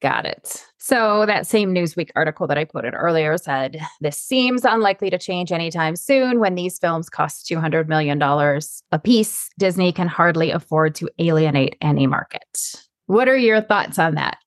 got 0.00 0.24
it 0.24 0.64
so 0.78 1.24
that 1.26 1.46
same 1.46 1.74
newsweek 1.74 2.10
article 2.16 2.46
that 2.46 2.58
i 2.58 2.64
quoted 2.64 2.94
earlier 2.94 3.36
said 3.36 3.80
this 4.00 4.16
seems 4.16 4.64
unlikely 4.64 5.10
to 5.10 5.18
change 5.18 5.52
anytime 5.52 5.96
soon 5.96 6.40
when 6.40 6.54
these 6.54 6.78
films 6.78 7.08
cost 7.08 7.46
200 7.46 7.88
million 7.88 8.18
dollars 8.18 8.82
a 8.92 8.98
piece 8.98 9.48
disney 9.58 9.92
can 9.92 10.08
hardly 10.08 10.50
afford 10.50 10.94
to 10.94 11.08
alienate 11.18 11.76
any 11.80 12.06
market 12.06 12.74
what 13.06 13.28
are 13.28 13.36
your 13.36 13.60
thoughts 13.60 13.98
on 13.98 14.14
that 14.14 14.38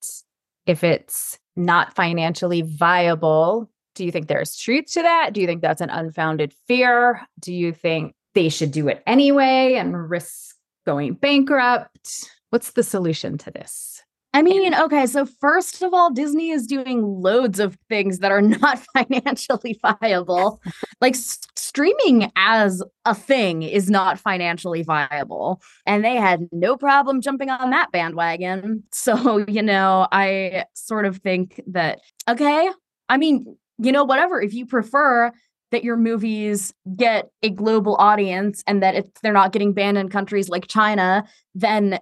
if 0.65 0.83
it's 0.83 1.37
not 1.55 1.93
financially 1.93 2.61
viable 2.61 3.69
do 3.95 4.05
you 4.05 4.11
think 4.11 4.27
there's 4.27 4.55
truth 4.55 4.91
to 4.93 5.01
that? 5.01 5.33
Do 5.33 5.41
you 5.41 5.47
think 5.47 5.61
that's 5.61 5.81
an 5.81 5.89
unfounded 5.89 6.53
fear? 6.67 7.21
Do 7.39 7.53
you 7.53 7.71
think 7.71 8.15
they 8.33 8.49
should 8.49 8.71
do 8.71 8.87
it 8.87 9.03
anyway 9.05 9.75
and 9.75 10.09
risk 10.09 10.55
going 10.85 11.13
bankrupt? 11.13 12.29
What's 12.49 12.71
the 12.71 12.83
solution 12.83 13.37
to 13.39 13.51
this? 13.51 14.01
I 14.35 14.41
mean, 14.41 14.73
okay, 14.73 15.05
so 15.05 15.27
first 15.27 15.83
of 15.83 15.93
all, 15.93 16.09
Disney 16.11 16.49
is 16.49 16.65
doing 16.65 17.03
loads 17.03 17.59
of 17.59 17.77
things 17.87 18.17
that 18.19 18.31
are 18.31 18.41
not 18.41 18.79
financially 18.93 19.79
viable. 19.81 20.59
like 21.01 21.13
s- 21.13 21.39
streaming 21.55 22.31
as 22.35 22.81
a 23.05 23.13
thing 23.13 23.61
is 23.61 23.89
not 23.91 24.19
financially 24.19 24.81
viable. 24.81 25.61
And 25.85 26.03
they 26.03 26.15
had 26.15 26.47
no 26.51 26.75
problem 26.77 27.21
jumping 27.21 27.49
on 27.51 27.69
that 27.69 27.91
bandwagon. 27.91 28.83
So, 28.91 29.45
you 29.47 29.61
know, 29.61 30.07
I 30.11 30.65
sort 30.73 31.05
of 31.05 31.17
think 31.17 31.61
that, 31.67 31.99
okay, 32.27 32.69
I 33.09 33.17
mean, 33.17 33.57
you 33.77 33.91
know, 33.91 34.03
whatever, 34.03 34.41
if 34.41 34.53
you 34.53 34.65
prefer 34.65 35.31
that 35.71 35.83
your 35.83 35.97
movies 35.97 36.73
get 36.95 37.29
a 37.41 37.49
global 37.49 37.95
audience 37.97 38.63
and 38.65 38.81
that 38.81 38.95
if 38.95 39.05
they're 39.21 39.33
not 39.33 39.51
getting 39.51 39.73
banned 39.73 39.97
in 39.97 40.09
countries 40.09 40.47
like 40.49 40.67
China, 40.67 41.23
then 41.55 41.99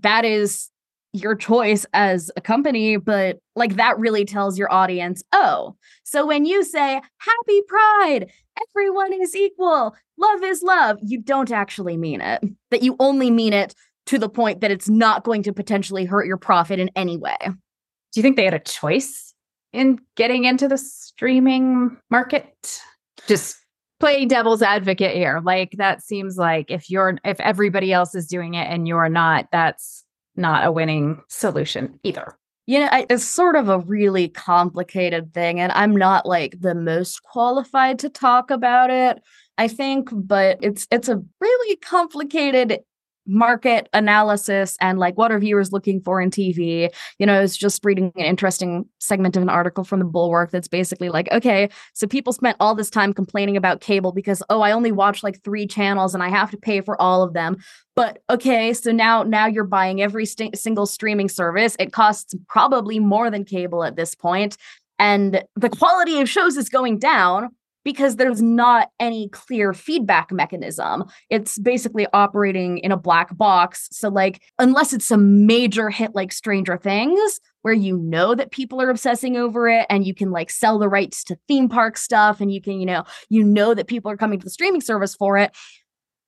that 0.00 0.24
is 0.24 0.70
your 1.16 1.34
choice 1.34 1.86
as 1.92 2.30
a 2.36 2.40
company, 2.40 2.96
but 2.96 3.38
like 3.54 3.76
that 3.76 3.98
really 3.98 4.24
tells 4.24 4.58
your 4.58 4.72
audience, 4.72 5.22
oh, 5.32 5.74
so 6.04 6.26
when 6.26 6.44
you 6.44 6.64
say 6.64 7.00
happy 7.18 7.62
pride, 7.68 8.30
everyone 8.68 9.12
is 9.12 9.34
equal, 9.34 9.94
love 10.18 10.42
is 10.42 10.62
love, 10.62 10.98
you 11.02 11.20
don't 11.20 11.50
actually 11.50 11.96
mean 11.96 12.20
it. 12.20 12.42
That 12.70 12.82
you 12.82 12.96
only 13.00 13.30
mean 13.30 13.52
it 13.52 13.74
to 14.06 14.18
the 14.18 14.28
point 14.28 14.60
that 14.60 14.70
it's 14.70 14.88
not 14.88 15.24
going 15.24 15.42
to 15.44 15.52
potentially 15.52 16.04
hurt 16.04 16.26
your 16.26 16.36
profit 16.36 16.78
in 16.78 16.90
any 16.96 17.16
way. 17.16 17.36
Do 17.42 18.20
you 18.20 18.22
think 18.22 18.36
they 18.36 18.44
had 18.44 18.54
a 18.54 18.60
choice 18.60 19.34
in 19.72 19.98
getting 20.14 20.44
into 20.44 20.68
the 20.68 20.78
streaming 20.78 21.96
market? 22.10 22.80
Just 23.26 23.56
play 23.98 24.24
devil's 24.26 24.62
advocate 24.62 25.16
here. 25.16 25.40
Like 25.42 25.72
that 25.78 26.02
seems 26.02 26.36
like 26.36 26.70
if 26.70 26.88
you're 26.90 27.18
if 27.24 27.40
everybody 27.40 27.92
else 27.92 28.14
is 28.14 28.26
doing 28.26 28.54
it 28.54 28.68
and 28.70 28.86
you're 28.86 29.08
not, 29.08 29.48
that's 29.52 30.04
not 30.36 30.66
a 30.66 30.72
winning 30.72 31.22
solution 31.28 31.98
either. 32.02 32.36
You 32.66 32.80
know, 32.80 32.88
it's 32.92 33.24
sort 33.24 33.54
of 33.54 33.68
a 33.68 33.78
really 33.78 34.28
complicated 34.28 35.32
thing, 35.32 35.60
and 35.60 35.70
I'm 35.72 35.94
not 35.94 36.26
like 36.26 36.60
the 36.60 36.74
most 36.74 37.22
qualified 37.22 38.00
to 38.00 38.08
talk 38.08 38.50
about 38.50 38.90
it. 38.90 39.22
I 39.56 39.68
think, 39.68 40.08
but 40.12 40.58
it's 40.62 40.88
it's 40.90 41.08
a 41.08 41.22
really 41.40 41.76
complicated 41.76 42.80
market 43.26 43.88
analysis 43.92 44.76
and 44.80 44.98
like 44.98 45.16
what 45.16 45.32
are 45.32 45.38
viewers 45.38 45.72
looking 45.72 46.00
for 46.00 46.20
in 46.20 46.30
TV. 46.30 46.88
You 47.18 47.26
know, 47.26 47.34
I 47.34 47.40
was 47.40 47.56
just 47.56 47.84
reading 47.84 48.12
an 48.16 48.24
interesting 48.24 48.86
segment 48.98 49.36
of 49.36 49.42
an 49.42 49.48
article 49.48 49.84
from 49.84 49.98
the 49.98 50.04
Bulwark 50.04 50.50
that's 50.50 50.68
basically 50.68 51.08
like, 51.08 51.30
okay, 51.32 51.68
so 51.94 52.06
people 52.06 52.32
spent 52.32 52.56
all 52.60 52.74
this 52.74 52.90
time 52.90 53.12
complaining 53.12 53.56
about 53.56 53.80
cable 53.80 54.12
because 54.12 54.42
oh, 54.50 54.60
I 54.60 54.72
only 54.72 54.92
watch 54.92 55.22
like 55.22 55.42
three 55.42 55.66
channels 55.66 56.14
and 56.14 56.22
I 56.22 56.28
have 56.28 56.50
to 56.50 56.56
pay 56.56 56.80
for 56.80 57.00
all 57.00 57.22
of 57.22 57.32
them. 57.32 57.56
But 57.94 58.18
okay, 58.28 58.72
so 58.74 58.92
now 58.92 59.22
now 59.22 59.46
you're 59.46 59.64
buying 59.64 60.02
every 60.02 60.26
st- 60.26 60.58
single 60.58 60.86
streaming 60.86 61.28
service. 61.28 61.76
It 61.78 61.92
costs 61.92 62.34
probably 62.48 62.98
more 62.98 63.30
than 63.30 63.44
cable 63.44 63.84
at 63.84 63.96
this 63.96 64.14
point, 64.14 64.58
and 64.98 65.42
the 65.54 65.70
quality 65.70 66.20
of 66.20 66.28
shows 66.28 66.56
is 66.56 66.68
going 66.68 66.98
down 66.98 67.50
because 67.86 68.16
there's 68.16 68.42
not 68.42 68.90
any 68.98 69.28
clear 69.28 69.72
feedback 69.72 70.32
mechanism. 70.32 71.04
It's 71.30 71.56
basically 71.56 72.04
operating 72.12 72.78
in 72.78 72.90
a 72.90 72.96
black 72.96 73.36
box. 73.36 73.86
So, 73.92 74.08
like, 74.08 74.42
unless 74.58 74.92
it's 74.92 75.12
a 75.12 75.16
major 75.16 75.88
hit 75.88 76.12
like 76.12 76.32
Stranger 76.32 76.76
Things, 76.76 77.40
where 77.62 77.72
you 77.72 77.96
know 77.96 78.34
that 78.34 78.50
people 78.50 78.82
are 78.82 78.90
obsessing 78.90 79.36
over 79.36 79.68
it 79.68 79.86
and 79.88 80.04
you 80.04 80.14
can 80.14 80.32
like 80.32 80.50
sell 80.50 80.80
the 80.80 80.88
rights 80.88 81.22
to 81.24 81.38
theme 81.46 81.68
park 81.68 81.96
stuff 81.96 82.40
and 82.40 82.52
you 82.52 82.60
can, 82.60 82.80
you 82.80 82.86
know, 82.86 83.04
you 83.28 83.44
know 83.44 83.72
that 83.72 83.86
people 83.86 84.10
are 84.10 84.16
coming 84.16 84.40
to 84.40 84.44
the 84.44 84.50
streaming 84.50 84.80
service 84.80 85.14
for 85.14 85.38
it. 85.38 85.56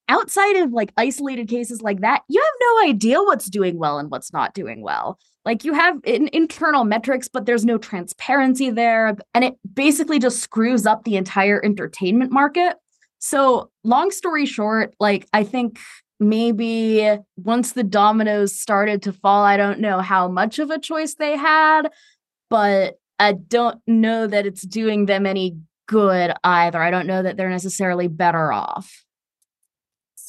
Outside 0.09 0.57
of 0.59 0.71
like 0.71 0.93
isolated 0.97 1.49
cases 1.49 1.83
like 1.83 2.03
that, 2.03 2.23
you 2.29 2.41
have 2.41 2.55
no 2.61 2.89
idea 2.89 3.19
what's 3.19 3.51
doing 3.51 3.79
well 3.79 3.99
and 3.99 4.13
what's 4.13 4.33
not 4.33 4.55
doing 4.55 4.81
well. 4.81 5.19
Like 5.49 5.65
you 5.65 5.73
have 5.73 5.99
in, 6.05 6.29
internal 6.35 6.85
metrics, 6.85 7.27
but 7.27 7.47
there's 7.47 7.65
no 7.65 7.79
transparency 7.79 8.69
there. 8.69 9.17
And 9.33 9.45
it 9.45 9.55
basically 9.73 10.19
just 10.19 10.41
screws 10.41 10.85
up 10.85 11.05
the 11.05 11.17
entire 11.17 11.65
entertainment 11.65 12.31
market. 12.31 12.77
So, 13.19 13.71
long 13.83 14.11
story 14.11 14.45
short, 14.45 14.95
like 15.01 15.27
I 15.33 15.45
think 15.45 15.79
maybe 16.21 17.17
once 17.39 17.73
the 17.73 17.83
dominoes 17.83 18.61
started 18.61 19.01
to 19.05 19.13
fall, 19.15 19.43
I 19.43 19.57
don't 19.57 19.81
know 19.81 20.01
how 20.01 20.29
much 20.29 20.59
of 20.59 20.69
a 20.69 20.79
choice 20.79 21.15
they 21.15 21.35
had, 21.35 21.89
but 22.51 22.97
I 23.19 23.33
don't 23.33 23.81
know 23.87 24.27
that 24.27 24.45
it's 24.45 24.67
doing 24.67 25.07
them 25.07 25.25
any 25.25 25.57
good 25.87 26.35
either. 26.45 26.83
I 26.83 26.91
don't 26.91 27.07
know 27.07 27.23
that 27.23 27.39
they're 27.39 27.49
necessarily 27.49 28.07
better 28.07 28.53
off. 28.53 29.03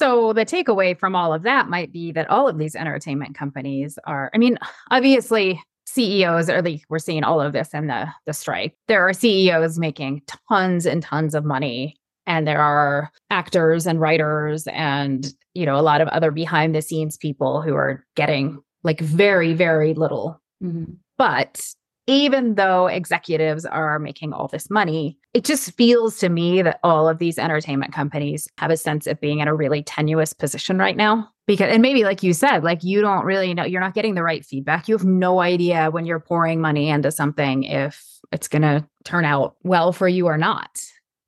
So 0.00 0.32
the 0.32 0.46
takeaway 0.46 0.98
from 0.98 1.14
all 1.14 1.34
of 1.34 1.42
that 1.42 1.68
might 1.68 1.92
be 1.92 2.10
that 2.12 2.30
all 2.30 2.48
of 2.48 2.56
these 2.56 2.74
entertainment 2.74 3.34
companies 3.36 3.98
are, 4.06 4.30
I 4.34 4.38
mean, 4.38 4.56
obviously 4.90 5.62
CEOs 5.84 6.48
are 6.48 6.62
like 6.62 6.82
we're 6.88 6.98
seeing 6.98 7.22
all 7.22 7.38
of 7.38 7.52
this 7.52 7.74
in 7.74 7.88
the 7.88 8.08
the 8.24 8.32
strike. 8.32 8.74
There 8.88 9.06
are 9.06 9.12
CEOs 9.12 9.78
making 9.78 10.22
tons 10.48 10.86
and 10.86 11.02
tons 11.02 11.34
of 11.34 11.44
money 11.44 11.96
and 12.26 12.46
there 12.46 12.62
are 12.62 13.10
actors 13.28 13.86
and 13.86 14.00
writers 14.00 14.66
and 14.68 15.34
you 15.52 15.66
know 15.66 15.76
a 15.76 15.82
lot 15.82 16.00
of 16.00 16.08
other 16.08 16.30
behind 16.30 16.74
the 16.74 16.80
scenes 16.80 17.18
people 17.18 17.60
who 17.60 17.74
are 17.74 18.06
getting 18.14 18.58
like 18.84 19.00
very 19.00 19.52
very 19.52 19.92
little. 19.92 20.40
Mm-hmm. 20.62 20.92
But 21.18 21.74
even 22.06 22.54
though 22.54 22.86
executives 22.86 23.64
are 23.64 23.98
making 23.98 24.32
all 24.32 24.48
this 24.48 24.70
money, 24.70 25.18
it 25.34 25.44
just 25.44 25.72
feels 25.76 26.18
to 26.18 26.28
me 26.28 26.62
that 26.62 26.80
all 26.82 27.08
of 27.08 27.18
these 27.18 27.38
entertainment 27.38 27.92
companies 27.92 28.48
have 28.58 28.70
a 28.70 28.76
sense 28.76 29.06
of 29.06 29.20
being 29.20 29.38
in 29.38 29.48
a 29.48 29.54
really 29.54 29.82
tenuous 29.82 30.32
position 30.32 30.78
right 30.78 30.96
now. 30.96 31.28
Because, 31.46 31.72
and 31.72 31.82
maybe 31.82 32.04
like 32.04 32.22
you 32.22 32.32
said, 32.32 32.64
like 32.64 32.84
you 32.84 33.00
don't 33.00 33.24
really 33.24 33.54
know, 33.54 33.64
you're 33.64 33.80
not 33.80 33.94
getting 33.94 34.14
the 34.14 34.22
right 34.22 34.44
feedback. 34.44 34.88
You 34.88 34.96
have 34.96 35.06
no 35.06 35.40
idea 35.40 35.90
when 35.90 36.06
you're 36.06 36.20
pouring 36.20 36.60
money 36.60 36.88
into 36.88 37.10
something 37.10 37.64
if 37.64 38.04
it's 38.32 38.48
going 38.48 38.62
to 38.62 38.86
turn 39.04 39.24
out 39.24 39.56
well 39.62 39.92
for 39.92 40.08
you 40.08 40.26
or 40.26 40.38
not. 40.38 40.82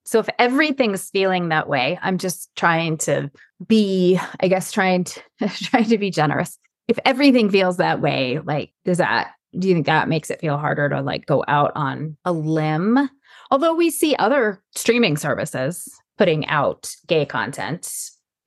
So 0.04 0.18
if 0.18 0.28
everything's 0.38 1.10
feeling 1.10 1.48
that 1.48 1.68
way, 1.68 1.98
I'm 2.02 2.18
just 2.18 2.54
trying 2.56 2.98
to 2.98 3.30
be, 3.66 4.18
I 4.40 4.48
guess, 4.48 4.72
trying 4.72 5.04
to 5.04 5.20
trying 5.48 5.86
to 5.86 5.98
be 5.98 6.10
generous. 6.10 6.58
If 6.88 6.98
everything 7.04 7.50
feels 7.50 7.76
that 7.76 8.00
way, 8.00 8.40
like 8.40 8.72
does 8.84 8.98
that 8.98 9.32
do 9.58 9.68
you 9.68 9.74
think 9.74 9.86
that 9.86 10.08
makes 10.08 10.30
it 10.30 10.40
feel 10.40 10.56
harder 10.58 10.88
to 10.88 11.00
like 11.02 11.26
go 11.26 11.44
out 11.48 11.72
on 11.74 12.16
a 12.24 12.32
limb? 12.32 13.10
Although 13.50 13.74
we 13.74 13.90
see 13.90 14.16
other 14.16 14.62
streaming 14.74 15.16
services 15.16 15.88
putting 16.18 16.46
out 16.46 16.90
gay 17.06 17.26
content. 17.26 17.92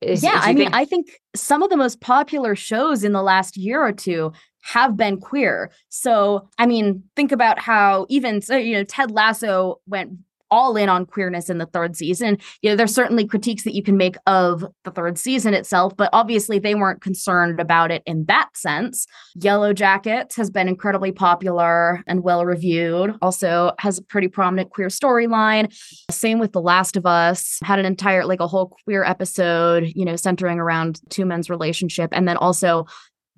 Is, 0.00 0.22
yeah, 0.22 0.40
I 0.42 0.48
mean, 0.48 0.64
think- 0.64 0.74
I 0.74 0.84
think 0.84 1.20
some 1.34 1.62
of 1.62 1.70
the 1.70 1.76
most 1.76 2.00
popular 2.00 2.54
shows 2.54 3.02
in 3.02 3.12
the 3.12 3.22
last 3.22 3.56
year 3.56 3.82
or 3.82 3.92
two 3.92 4.32
have 4.62 4.96
been 4.96 5.18
queer. 5.20 5.70
So, 5.90 6.48
I 6.58 6.66
mean, 6.66 7.02
think 7.14 7.32
about 7.32 7.58
how 7.58 8.06
even 8.08 8.42
so, 8.42 8.56
you 8.56 8.74
know, 8.74 8.84
Ted 8.84 9.10
Lasso 9.10 9.80
went 9.86 10.12
all 10.50 10.76
in 10.76 10.88
on 10.88 11.06
queerness 11.06 11.50
in 11.50 11.58
the 11.58 11.66
third 11.66 11.96
season. 11.96 12.38
You 12.62 12.70
know, 12.70 12.76
there's 12.76 12.94
certainly 12.94 13.26
critiques 13.26 13.64
that 13.64 13.74
you 13.74 13.82
can 13.82 13.96
make 13.96 14.16
of 14.26 14.64
the 14.84 14.90
third 14.90 15.18
season 15.18 15.54
itself, 15.54 15.96
but 15.96 16.10
obviously 16.12 16.58
they 16.58 16.74
weren't 16.74 17.00
concerned 17.00 17.60
about 17.60 17.90
it 17.90 18.02
in 18.06 18.24
that 18.26 18.48
sense. 18.54 19.06
Yellow 19.34 19.72
Jackets 19.72 20.36
has 20.36 20.50
been 20.50 20.68
incredibly 20.68 21.12
popular 21.12 22.02
and 22.06 22.22
well 22.22 22.44
reviewed. 22.44 23.14
Also 23.22 23.72
has 23.78 23.98
a 23.98 24.02
pretty 24.02 24.28
prominent 24.28 24.70
queer 24.70 24.88
storyline. 24.88 25.72
Same 26.10 26.38
with 26.38 26.52
The 26.52 26.60
Last 26.60 26.96
of 26.96 27.06
Us, 27.06 27.58
had 27.62 27.78
an 27.78 27.86
entire 27.86 28.24
like 28.24 28.40
a 28.40 28.46
whole 28.46 28.76
queer 28.84 29.04
episode, 29.04 29.92
you 29.94 30.04
know, 30.04 30.16
centering 30.16 30.58
around 30.58 31.00
two 31.10 31.26
men's 31.26 31.50
relationship 31.50 32.10
and 32.12 32.28
then 32.28 32.36
also 32.36 32.86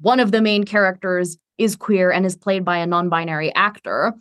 one 0.00 0.20
of 0.20 0.30
the 0.30 0.40
main 0.40 0.64
characters 0.64 1.38
is 1.58 1.74
queer 1.74 2.10
and 2.10 2.24
is 2.24 2.36
played 2.36 2.64
by 2.64 2.78
a 2.78 2.86
non-binary 2.86 3.52
actor. 3.54 4.14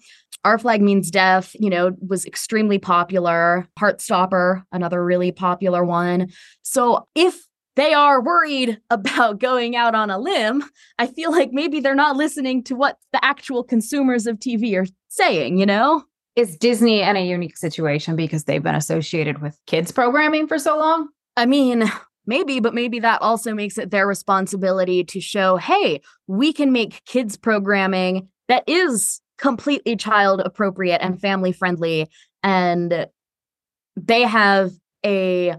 Our 0.48 0.58
Flag 0.58 0.82
Means 0.82 1.12
Death, 1.12 1.54
you 1.60 1.70
know, 1.70 1.92
was 2.00 2.26
extremely 2.26 2.80
popular. 2.80 3.68
Heartstopper, 3.78 4.64
another 4.72 5.04
really 5.04 5.34
popular 5.34 5.84
one. 5.84 6.30
So 6.62 7.06
if 7.16 7.36
they 7.76 7.94
are 7.94 8.22
worried 8.22 8.80
about 8.90 9.42
going 9.42 9.76
out 9.76 9.94
on 9.94 10.10
a 10.10 10.18
limb, 10.18 10.64
I 11.00 11.08
feel 11.08 11.34
like 11.34 11.52
maybe 11.52 11.82
they're 11.82 11.96
not 11.96 12.16
listening 12.16 12.64
to 12.64 12.76
what 12.76 12.98
the 13.12 13.24
actual 13.26 13.62
consumers 13.62 14.26
of 14.26 14.38
TV 14.38 14.82
are 14.82 14.86
saying, 15.10 15.58
you 15.58 15.66
know? 15.66 16.06
Is 16.38 16.56
Disney 16.56 17.02
in 17.02 17.18
a 17.18 17.28
unique 17.28 17.58
situation 17.58 18.16
because 18.16 18.46
they've 18.46 18.64
been 18.64 18.74
associated 18.74 19.42
with 19.42 19.60
kids 19.68 19.92
programming 19.92 20.48
for 20.48 20.58
so 20.58 20.78
long? 20.78 21.10
I 21.36 21.46
mean, 21.46 21.92
maybe, 22.26 22.62
but 22.62 22.74
maybe 22.74 23.02
that 23.02 23.22
also 23.22 23.54
makes 23.54 23.78
it 23.78 23.92
their 23.92 24.08
responsibility 24.08 25.04
to 25.04 25.20
show, 25.20 25.58
hey, 25.58 26.00
we 26.26 26.54
can 26.54 26.72
make 26.72 27.04
kids 27.04 27.36
programming 27.36 28.30
that 28.48 28.64
is 28.66 29.20
completely 29.38 29.96
child 29.96 30.42
appropriate 30.44 31.00
and 31.02 31.20
family 31.20 31.52
friendly 31.52 32.08
and 32.44 33.08
they 33.96 34.22
have 34.22 34.72
a 35.06 35.56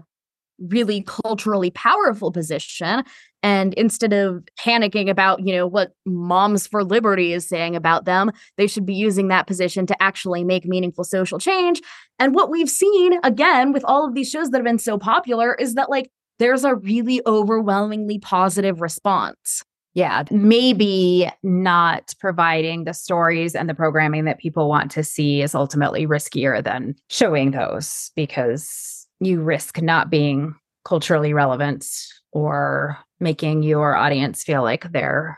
really 0.59 1.01
culturally 1.07 1.71
powerful 1.71 2.31
position. 2.31 3.03
And 3.41 3.73
instead 3.75 4.11
of 4.11 4.43
panicking 4.59 5.09
about 5.09 5.45
you 5.45 5.55
know 5.55 5.65
what 5.65 5.93
moms 6.05 6.67
for 6.67 6.83
liberty 6.83 7.31
is 7.31 7.47
saying 7.47 7.75
about 7.75 8.03
them 8.03 8.31
they 8.57 8.67
should 8.67 8.85
be 8.85 8.93
using 8.93 9.29
that 9.29 9.47
position 9.47 9.85
to 9.85 10.03
actually 10.03 10.43
make 10.43 10.65
meaningful 10.65 11.05
social 11.05 11.39
change. 11.39 11.81
And 12.19 12.35
what 12.35 12.49
we've 12.49 12.69
seen 12.69 13.19
again 13.23 13.71
with 13.71 13.85
all 13.85 14.05
of 14.05 14.13
these 14.13 14.29
shows 14.29 14.49
that 14.49 14.57
have 14.57 14.65
been 14.65 14.77
so 14.77 14.97
popular 14.97 15.55
is 15.55 15.75
that 15.75 15.89
like 15.89 16.11
there's 16.39 16.65
a 16.65 16.75
really 16.75 17.21
overwhelmingly 17.25 18.19
positive 18.19 18.81
response 18.81 19.63
yeah, 19.99 20.23
maybe 20.31 21.29
not 21.43 22.13
providing 22.21 22.85
the 22.85 22.93
stories 22.93 23.53
and 23.53 23.67
the 23.67 23.73
programming 23.73 24.23
that 24.23 24.39
people 24.39 24.69
want 24.69 24.89
to 24.91 25.03
see 25.03 25.41
is 25.41 25.53
ultimately 25.53 26.07
riskier 26.07 26.63
than 26.63 26.95
showing 27.09 27.51
those 27.51 28.09
because 28.15 29.05
you 29.19 29.41
risk 29.41 29.81
not 29.81 30.09
being 30.09 30.55
culturally 30.85 31.33
relevant 31.33 31.85
or 32.31 32.97
making 33.19 33.61
your 33.61 33.97
audience 33.97 34.41
feel 34.41 34.63
like 34.63 34.89
they're 34.93 35.37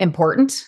important 0.00 0.64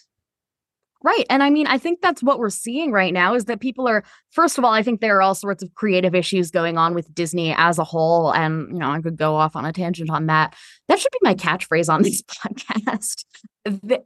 Right. 1.03 1.25
And 1.31 1.43
I 1.43 1.49
mean, 1.49 1.67
I 1.67 1.79
think 1.79 2.03
that's 2.03 2.23
what 2.23 2.39
we're 2.39 2.51
seeing 2.51 2.93
right 2.93 3.15
now 3.15 3.35
is 3.35 3.47
that 3.47 3.61
people 3.61 3.89
are, 3.89 4.05
first 4.33 4.59
of 4.59 4.65
all, 4.65 4.73
I 4.73 4.83
think 4.83 5.01
there 5.01 5.17
are 5.17 5.23
all 5.23 5.35
sorts 5.35 5.63
of 5.63 5.75
creative 5.75 6.15
issues 6.15 6.51
going 6.51 6.77
on 6.77 6.95
with 6.95 7.15
Disney 7.15 7.55
as 7.57 7.79
a 7.79 7.85
whole. 7.85 8.35
And, 8.35 8.69
you 8.71 8.79
know, 8.79 8.91
I 8.91 9.01
could 9.01 9.17
go 9.17 9.35
off 9.35 9.57
on 9.57 9.65
a 9.65 9.73
tangent 9.73 10.11
on 10.11 10.27
that. 10.27 10.55
That 10.89 10.99
should 10.99 11.13
be 11.13 11.19
my 11.23 11.35
catchphrase 11.35 11.91
on 11.91 12.03
this 12.03 12.23
podcast. 12.23 13.25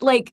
like, 0.01 0.33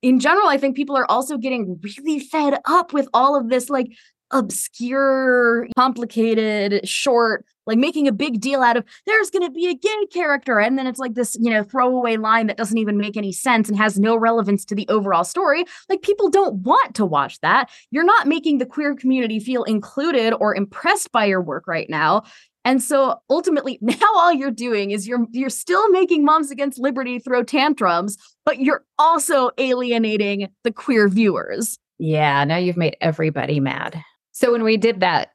in 0.00 0.18
general, 0.20 0.48
I 0.48 0.56
think 0.56 0.76
people 0.76 0.96
are 0.96 1.10
also 1.10 1.36
getting 1.36 1.78
really 1.82 2.20
fed 2.20 2.58
up 2.64 2.94
with 2.94 3.08
all 3.12 3.36
of 3.36 3.50
this, 3.50 3.68
like, 3.68 3.88
obscure, 4.30 5.68
complicated, 5.76 6.86
short, 6.88 7.44
like 7.66 7.78
making 7.78 8.08
a 8.08 8.12
big 8.12 8.40
deal 8.40 8.62
out 8.62 8.76
of 8.76 8.84
there's 9.06 9.30
going 9.30 9.46
to 9.46 9.50
be 9.50 9.66
a 9.68 9.74
gay 9.74 10.06
character. 10.12 10.58
And 10.58 10.78
then 10.78 10.86
it's 10.86 10.98
like 10.98 11.14
this, 11.14 11.36
you 11.40 11.50
know, 11.50 11.62
throwaway 11.62 12.16
line 12.16 12.46
that 12.46 12.56
doesn't 12.56 12.78
even 12.78 12.96
make 12.96 13.16
any 13.16 13.32
sense 13.32 13.68
and 13.68 13.76
has 13.76 13.98
no 13.98 14.16
relevance 14.16 14.64
to 14.66 14.74
the 14.74 14.88
overall 14.88 15.24
story. 15.24 15.64
Like 15.88 16.02
people 16.02 16.30
don't 16.30 16.56
want 16.62 16.94
to 16.96 17.04
watch 17.04 17.40
that. 17.40 17.70
You're 17.90 18.04
not 18.04 18.26
making 18.26 18.58
the 18.58 18.66
queer 18.66 18.94
community 18.94 19.38
feel 19.38 19.64
included 19.64 20.34
or 20.34 20.54
impressed 20.54 21.12
by 21.12 21.26
your 21.26 21.42
work 21.42 21.66
right 21.66 21.88
now. 21.90 22.22
And 22.64 22.82
so 22.82 23.16
ultimately 23.30 23.78
now 23.82 23.96
all 24.16 24.32
you're 24.32 24.50
doing 24.50 24.90
is 24.90 25.06
you're 25.06 25.26
you're 25.30 25.50
still 25.50 25.88
making 25.90 26.24
moms 26.24 26.50
against 26.50 26.78
liberty 26.78 27.18
throw 27.18 27.42
tantrums, 27.42 28.16
but 28.44 28.60
you're 28.60 28.84
also 28.98 29.50
alienating 29.58 30.48
the 30.64 30.72
queer 30.72 31.08
viewers. 31.08 31.78
Yeah, 31.98 32.44
now 32.44 32.56
you've 32.56 32.76
made 32.76 32.96
everybody 33.00 33.60
mad. 33.60 34.02
So 34.38 34.52
when 34.52 34.62
we 34.62 34.76
did 34.76 35.00
that 35.00 35.30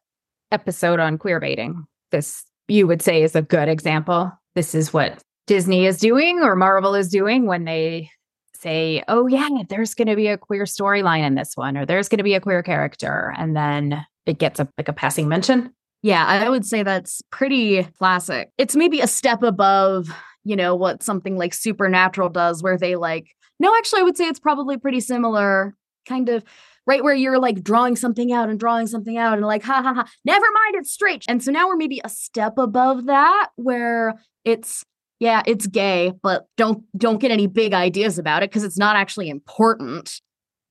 episode 0.49 1.01
on 1.01 1.17
queer 1.17 1.41
baiting, 1.41 1.85
this 2.11 2.45
you 2.69 2.87
would 2.87 3.01
say 3.01 3.21
is 3.21 3.35
a 3.35 3.41
good 3.41 3.67
example. 3.67 4.31
This 4.55 4.73
is 4.73 4.93
what 4.93 5.21
Disney 5.45 5.85
is 5.85 5.97
doing 5.97 6.39
or 6.39 6.55
Marvel 6.55 6.95
is 6.95 7.09
doing 7.09 7.45
when 7.45 7.65
they 7.65 8.09
say, 8.55 9.03
"Oh 9.09 9.27
yeah, 9.27 9.49
there's 9.67 9.93
going 9.93 10.07
to 10.07 10.15
be 10.15 10.27
a 10.27 10.37
queer 10.37 10.63
storyline 10.63 11.27
in 11.27 11.35
this 11.35 11.57
one 11.57 11.75
or 11.75 11.85
there's 11.85 12.07
going 12.07 12.19
to 12.19 12.23
be 12.23 12.33
a 12.33 12.39
queer 12.39 12.63
character." 12.63 13.33
And 13.37 13.57
then 13.57 14.05
it 14.25 14.39
gets 14.39 14.61
a 14.61 14.69
like 14.77 14.87
a 14.87 14.93
passing 14.93 15.27
mention. 15.27 15.73
Yeah, 16.01 16.25
I 16.25 16.47
would 16.47 16.65
say 16.65 16.81
that's 16.81 17.21
pretty 17.29 17.83
classic. 17.83 18.51
It's 18.57 18.73
maybe 18.73 19.01
a 19.01 19.07
step 19.07 19.43
above, 19.43 20.07
you 20.45 20.55
know, 20.55 20.75
what 20.75 21.03
something 21.03 21.35
like 21.35 21.53
Supernatural 21.53 22.29
does 22.29 22.63
where 22.63 22.77
they 22.77 22.95
like 22.95 23.35
No, 23.59 23.75
actually 23.75 23.99
I 23.99 24.03
would 24.03 24.15
say 24.15 24.27
it's 24.27 24.39
probably 24.39 24.77
pretty 24.77 25.01
similar 25.01 25.75
kind 26.07 26.29
of 26.29 26.45
right 26.85 27.03
where 27.03 27.13
you're 27.13 27.39
like 27.39 27.63
drawing 27.63 27.95
something 27.95 28.31
out 28.31 28.49
and 28.49 28.59
drawing 28.59 28.87
something 28.87 29.17
out 29.17 29.37
and 29.37 29.45
like 29.45 29.63
ha 29.63 29.81
ha 29.81 29.93
ha 29.93 30.09
never 30.25 30.45
mind 30.45 30.75
it's 30.75 30.91
straight. 30.91 31.23
And 31.27 31.43
so 31.43 31.51
now 31.51 31.67
we're 31.67 31.77
maybe 31.77 32.01
a 32.03 32.09
step 32.09 32.57
above 32.57 33.05
that 33.05 33.49
where 33.55 34.15
it's 34.43 34.83
yeah 35.19 35.41
it's 35.45 35.67
gay 35.67 36.11
but 36.21 36.47
don't 36.57 36.83
don't 36.97 37.19
get 37.19 37.31
any 37.31 37.47
big 37.47 37.73
ideas 37.73 38.19
about 38.19 38.43
it 38.43 38.49
because 38.49 38.63
it's 38.63 38.77
not 38.77 38.95
actually 38.95 39.29
important. 39.29 40.21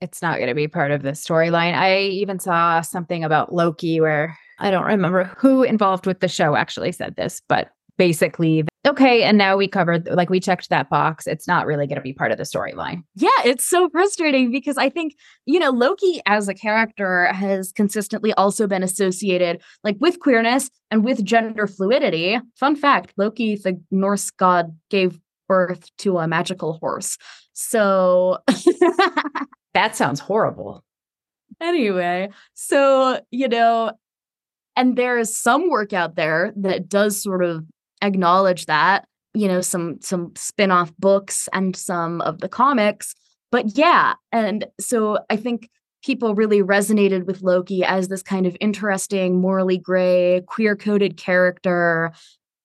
It's 0.00 0.20
not 0.20 0.38
going 0.38 0.48
to 0.48 0.54
be 0.54 0.66
part 0.66 0.90
of 0.90 1.02
the 1.02 1.12
storyline. 1.12 1.74
I 1.74 2.02
even 2.02 2.38
saw 2.38 2.80
something 2.80 3.22
about 3.24 3.54
loki 3.54 4.00
where 4.00 4.36
i 4.58 4.70
don't 4.70 4.84
remember 4.84 5.24
who 5.38 5.62
involved 5.62 6.06
with 6.06 6.20
the 6.20 6.28
show 6.28 6.54
actually 6.54 6.92
said 6.92 7.16
this 7.16 7.40
but 7.48 7.70
basically 7.98 8.64
okay 8.86 9.22
and 9.22 9.38
now 9.38 9.56
we 9.56 9.68
covered 9.68 10.08
like 10.08 10.30
we 10.30 10.40
checked 10.40 10.68
that 10.70 10.90
box 10.90 11.26
it's 11.26 11.46
not 11.46 11.66
really 11.66 11.86
going 11.86 11.96
to 11.96 12.02
be 12.02 12.12
part 12.12 12.32
of 12.32 12.38
the 12.38 12.44
storyline. 12.44 13.02
Yeah 13.14 13.28
it's 13.44 13.64
so 13.64 13.88
frustrating 13.90 14.50
because 14.50 14.76
i 14.76 14.88
think 14.88 15.14
you 15.46 15.58
know 15.58 15.70
loki 15.70 16.20
as 16.26 16.48
a 16.48 16.54
character 16.54 17.26
has 17.32 17.72
consistently 17.72 18.32
also 18.34 18.66
been 18.66 18.82
associated 18.82 19.60
like 19.84 19.96
with 20.00 20.20
queerness 20.20 20.70
and 20.90 21.04
with 21.04 21.24
gender 21.24 21.66
fluidity. 21.66 22.38
Fun 22.56 22.76
fact 22.76 23.12
loki 23.16 23.56
the 23.56 23.80
norse 23.90 24.30
god 24.30 24.76
gave 24.90 25.18
birth 25.48 25.90
to 25.98 26.18
a 26.18 26.26
magical 26.26 26.74
horse. 26.74 27.18
So 27.52 28.38
that 29.74 29.94
sounds 29.94 30.20
horrible. 30.20 30.82
Anyway 31.60 32.30
so 32.54 33.20
you 33.30 33.48
know 33.48 33.92
and 34.74 34.96
there 34.96 35.18
is 35.18 35.36
some 35.36 35.68
work 35.68 35.92
out 35.92 36.16
there 36.16 36.52
that 36.56 36.88
does 36.88 37.22
sort 37.22 37.44
of 37.44 37.64
acknowledge 38.02 38.66
that 38.66 39.06
you 39.34 39.48
know 39.48 39.60
some 39.60 39.98
some 40.00 40.32
spin-off 40.36 40.92
books 40.98 41.48
and 41.52 41.74
some 41.74 42.20
of 42.22 42.40
the 42.40 42.48
comics 42.48 43.14
but 43.50 43.76
yeah 43.76 44.14
and 44.30 44.66
so 44.78 45.18
i 45.30 45.36
think 45.36 45.70
people 46.04 46.34
really 46.34 46.60
resonated 46.60 47.24
with 47.24 47.42
loki 47.42 47.82
as 47.84 48.08
this 48.08 48.22
kind 48.22 48.46
of 48.46 48.56
interesting 48.60 49.40
morally 49.40 49.78
gray 49.78 50.42
queer 50.46 50.76
coded 50.76 51.16
character 51.16 52.12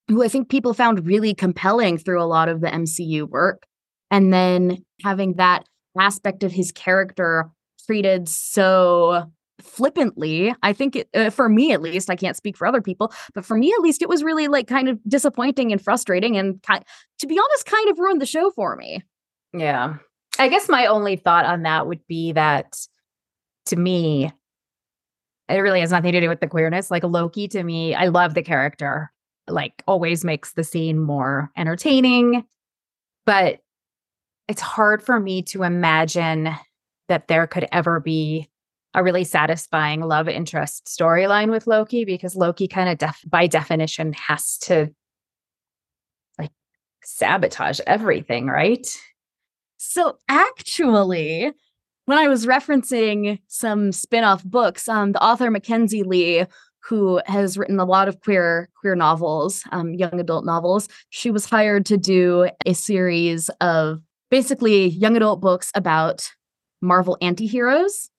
who 0.08 0.24
i 0.24 0.28
think 0.28 0.50
people 0.50 0.74
found 0.74 1.06
really 1.08 1.34
compelling 1.34 1.98
through 1.98 2.22
a 2.22 2.26
lot 2.26 2.50
of 2.50 2.62
the 2.62 2.68
mcu 2.68 3.30
work. 3.30 3.64
And 4.10 4.34
then 4.34 4.78
having 5.04 5.34
that 5.34 5.66
aspect 6.00 6.44
of 6.44 6.52
his 6.52 6.72
character 6.72 7.50
treated 7.86 8.30
so 8.30 9.30
flippantly 9.68 10.54
i 10.64 10.74
think 10.74 10.96
it, 10.96 11.10
uh, 11.14 11.30
for 11.30 11.50
me 11.50 11.72
at 11.72 11.82
least 11.82 12.10
i 12.10 12.16
can't 12.16 12.38
speak 12.38 12.58
for 12.58 12.66
other 12.66 12.82
people 12.82 13.12
but 13.34 13.46
for 13.46 13.58
me 13.58 13.72
at 13.78 13.82
least 13.82 14.02
it 14.02 14.10
was 14.10 14.24
really 14.24 14.48
like 14.48 14.68
kind 14.68 14.88
of 14.90 15.00
disappointing 15.08 15.72
and 15.72 15.82
frustrating 15.82 16.38
and 16.38 16.62
kind, 16.64 16.84
to 17.20 17.28
be 17.28 17.40
honest 17.40 17.66
kind 17.66 17.90
of 17.90 18.00
ruined 18.00 18.22
the 18.22 18.26
show 18.26 18.52
for 18.52 18.76
me. 18.76 19.04
Yeah. 19.54 19.96
I 20.40 20.50
guess 20.50 20.70
my 20.70 20.86
only 20.86 21.16
thought 21.16 21.46
on 21.46 21.64
that 21.64 21.88
would 21.88 22.06
be 22.08 22.34
that 22.34 22.78
to 23.66 23.76
me 23.76 24.32
it 25.50 25.60
really 25.60 25.80
has 25.80 25.92
nothing 25.92 26.12
to 26.12 26.22
do 26.22 26.30
with 26.30 26.42
the 26.42 26.48
queerness 26.48 26.92
like 26.92 27.04
loki 27.04 27.48
to 27.48 27.64
me 27.64 27.94
i 27.96 28.08
love 28.08 28.34
the 28.34 28.44
character 28.44 29.12
like 29.50 29.84
always 29.88 30.24
makes 30.24 30.54
the 30.54 30.64
scene 30.64 31.00
more 31.00 31.52
entertaining 31.58 32.46
but 33.26 33.60
it's 34.48 34.62
hard 34.62 35.04
for 35.04 35.20
me 35.20 35.42
to 35.42 35.64
imagine 35.64 36.50
that 37.10 37.28
there 37.28 37.48
could 37.48 37.68
ever 37.72 38.00
be 38.00 38.50
a 38.98 39.04
really 39.04 39.24
satisfying 39.24 40.02
love 40.02 40.28
interest 40.28 40.86
storyline 40.86 41.52
with 41.52 41.68
Loki 41.68 42.04
because 42.04 42.36
Loki 42.36 42.68
kind 42.68 42.90
of 42.90 42.98
def- 42.98 43.24
by 43.28 43.46
definition 43.46 44.12
has 44.14 44.58
to 44.64 44.90
like 46.40 46.50
sabotage 47.04 47.80
everything, 47.86 48.48
right? 48.48 48.88
So 49.78 50.18
actually, 50.28 51.52
when 52.06 52.18
I 52.18 52.28
was 52.28 52.48
referencing 52.48 53.40
some 53.48 53.92
spin-off 53.92 54.44
books, 54.44 54.90
um, 54.90 55.12
the 55.12 55.24
author 55.24 55.52
Mackenzi 55.52 56.04
Lee, 56.04 56.46
who 56.84 57.22
has 57.28 57.56
written 57.56 57.80
a 57.80 57.86
lot 57.86 58.08
of 58.08 58.20
queer 58.22 58.68
queer 58.82 58.96
novels, 58.96 59.62
um, 59.72 59.94
young 59.94 60.20
adult 60.20 60.44
novels, 60.44 60.90
she 61.10 61.30
was 61.30 61.46
hired 61.46 61.86
to 61.86 61.98
do 61.98 62.50
a 62.66 62.74
series 62.74 63.50
of 63.62 64.02
basically 64.32 64.88
young 64.88 65.16
adult 65.16 65.40
books 65.40 65.72
about 65.76 66.32
Marvel 66.82 67.16
antiheroes. 67.22 68.10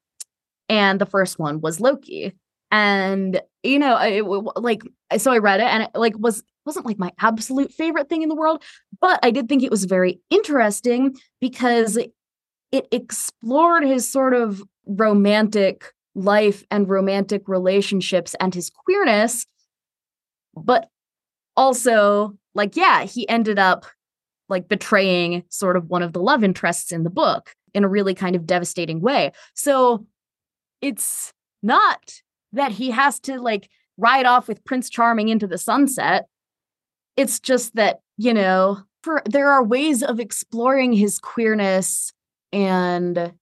And 0.68 1.00
the 1.00 1.06
first 1.06 1.38
one 1.38 1.60
was 1.60 1.80
Loki. 1.80 2.34
And 2.70 3.40
you 3.62 3.78
know, 3.78 3.98
it, 4.00 4.24
like 4.56 4.82
so 5.16 5.32
I 5.32 5.38
read 5.38 5.60
it 5.60 5.66
and 5.66 5.84
it 5.84 5.90
like 5.94 6.18
was 6.18 6.42
wasn't 6.66 6.86
like 6.86 6.98
my 6.98 7.12
absolute 7.20 7.72
favorite 7.72 8.08
thing 8.08 8.22
in 8.22 8.28
the 8.28 8.34
world, 8.34 8.62
but 9.00 9.18
I 9.22 9.30
did 9.30 9.48
think 9.48 9.62
it 9.62 9.70
was 9.70 9.84
very 9.84 10.20
interesting 10.28 11.16
because 11.40 11.98
it 12.70 12.86
explored 12.92 13.84
his 13.84 14.10
sort 14.10 14.34
of 14.34 14.62
romantic 14.86 15.92
life 16.14 16.64
and 16.70 16.88
romantic 16.88 17.48
relationships 17.48 18.34
and 18.40 18.54
his 18.54 18.70
queerness 18.70 19.46
but 20.56 20.88
also 21.56 22.34
like 22.54 22.74
yeah 22.74 23.04
he 23.04 23.28
ended 23.28 23.58
up 23.58 23.86
like 24.48 24.68
betraying 24.68 25.44
sort 25.48 25.76
of 25.76 25.88
one 25.88 26.02
of 26.02 26.12
the 26.12 26.20
love 26.20 26.42
interests 26.42 26.90
in 26.90 27.04
the 27.04 27.10
book 27.10 27.54
in 27.74 27.84
a 27.84 27.88
really 27.88 28.14
kind 28.14 28.34
of 28.34 28.46
devastating 28.46 29.00
way 29.00 29.30
so 29.54 30.06
it's 30.80 31.32
not 31.62 32.22
that 32.52 32.72
he 32.72 32.90
has 32.90 33.20
to 33.20 33.40
like 33.40 33.68
ride 33.96 34.26
off 34.26 34.48
with 34.48 34.64
prince 34.64 34.88
charming 34.88 35.28
into 35.28 35.46
the 35.46 35.58
sunset 35.58 36.26
it's 37.16 37.40
just 37.40 37.74
that 37.74 38.00
you 38.16 38.32
know 38.32 38.78
for 39.02 39.22
there 39.24 39.50
are 39.50 39.64
ways 39.64 40.02
of 40.02 40.20
exploring 40.20 40.92
his 40.92 41.18
queerness 41.18 42.12
and 42.52 43.32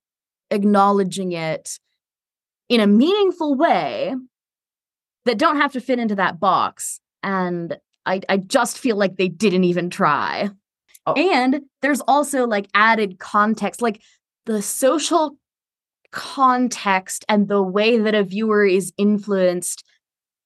acknowledging 0.50 1.32
it 1.32 1.78
in 2.68 2.80
a 2.80 2.86
meaningful 2.86 3.54
way 3.54 4.14
that 5.24 5.38
don't 5.38 5.56
have 5.56 5.72
to 5.72 5.80
fit 5.80 5.98
into 5.98 6.14
that 6.14 6.40
box. 6.40 7.00
And 7.22 7.76
I, 8.04 8.20
I 8.28 8.36
just 8.38 8.78
feel 8.78 8.96
like 8.96 9.16
they 9.16 9.28
didn't 9.28 9.64
even 9.64 9.90
try. 9.90 10.50
Oh. 11.06 11.14
And 11.14 11.62
there's 11.82 12.00
also 12.02 12.46
like 12.46 12.68
added 12.74 13.18
context, 13.18 13.82
like 13.82 14.00
the 14.46 14.62
social 14.62 15.36
context 16.16 17.26
and 17.28 17.46
the 17.46 17.62
way 17.62 17.98
that 17.98 18.14
a 18.14 18.24
viewer 18.24 18.64
is 18.64 18.90
influenced 18.96 19.84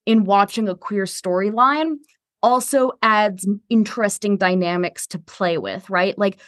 in 0.05 0.25
watching 0.25 0.69
a 0.69 0.75
queer 0.75 1.05
storyline 1.05 1.95
also 2.43 2.91
adds 3.03 3.47
interesting 3.69 4.37
dynamics 4.37 5.07
to 5.07 5.17
play 5.17 5.59
with, 5.59 5.89
right? 5.89 6.19
Like 6.19 6.41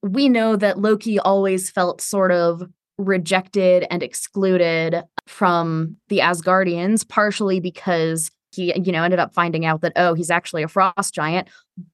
we 0.00 0.28
know 0.28 0.54
that 0.54 0.78
Loki 0.78 1.18
always 1.18 1.70
felt 1.70 2.00
sort 2.00 2.30
of 2.30 2.62
rejected 2.98 3.84
and 3.90 4.00
excluded 4.00 5.02
from 5.26 5.96
the 6.08 6.18
Asgardians, 6.18 7.08
partially 7.08 7.58
because 7.58 8.30
he, 8.54 8.72
you 8.78 8.92
know, 8.92 9.02
ended 9.02 9.18
up 9.18 9.34
finding 9.34 9.66
out 9.66 9.80
that, 9.80 9.94
oh, 9.96 10.14
he's 10.14 10.30
actually 10.30 10.62
a 10.62 10.68
frost 10.68 11.12
giant. 11.12 11.48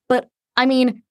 But 0.07 0.28
I 0.54 0.66
mean, 0.66 1.02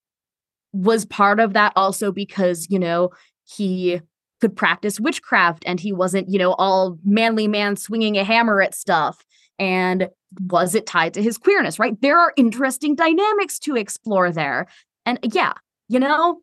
was 0.71 1.03
part 1.05 1.39
of 1.39 1.53
that 1.53 1.73
also 1.75 2.11
because, 2.11 2.67
you 2.69 2.77
know, 2.77 3.09
he 3.45 4.01
could 4.39 4.55
practice 4.55 4.99
witchcraft 4.99 5.63
and 5.65 5.79
he 5.79 5.91
wasn't, 5.91 6.29
you 6.29 6.39
know, 6.39 6.53
all 6.53 6.97
manly 7.03 7.47
man 7.47 7.75
swinging 7.75 8.17
a 8.17 8.23
hammer 8.23 8.61
at 8.61 8.75
stuff. 8.75 9.23
And 9.59 10.09
was 10.49 10.75
it 10.75 10.85
tied 10.85 11.13
to 11.15 11.23
his 11.23 11.37
queerness, 11.37 11.79
right? 11.79 11.99
There 12.01 12.19
are 12.19 12.33
interesting 12.37 12.95
dynamics 12.95 13.59
to 13.59 13.75
explore 13.75 14.31
there. 14.31 14.67
And 15.05 15.19
yeah, 15.33 15.53
you 15.87 15.99
know, 15.99 16.41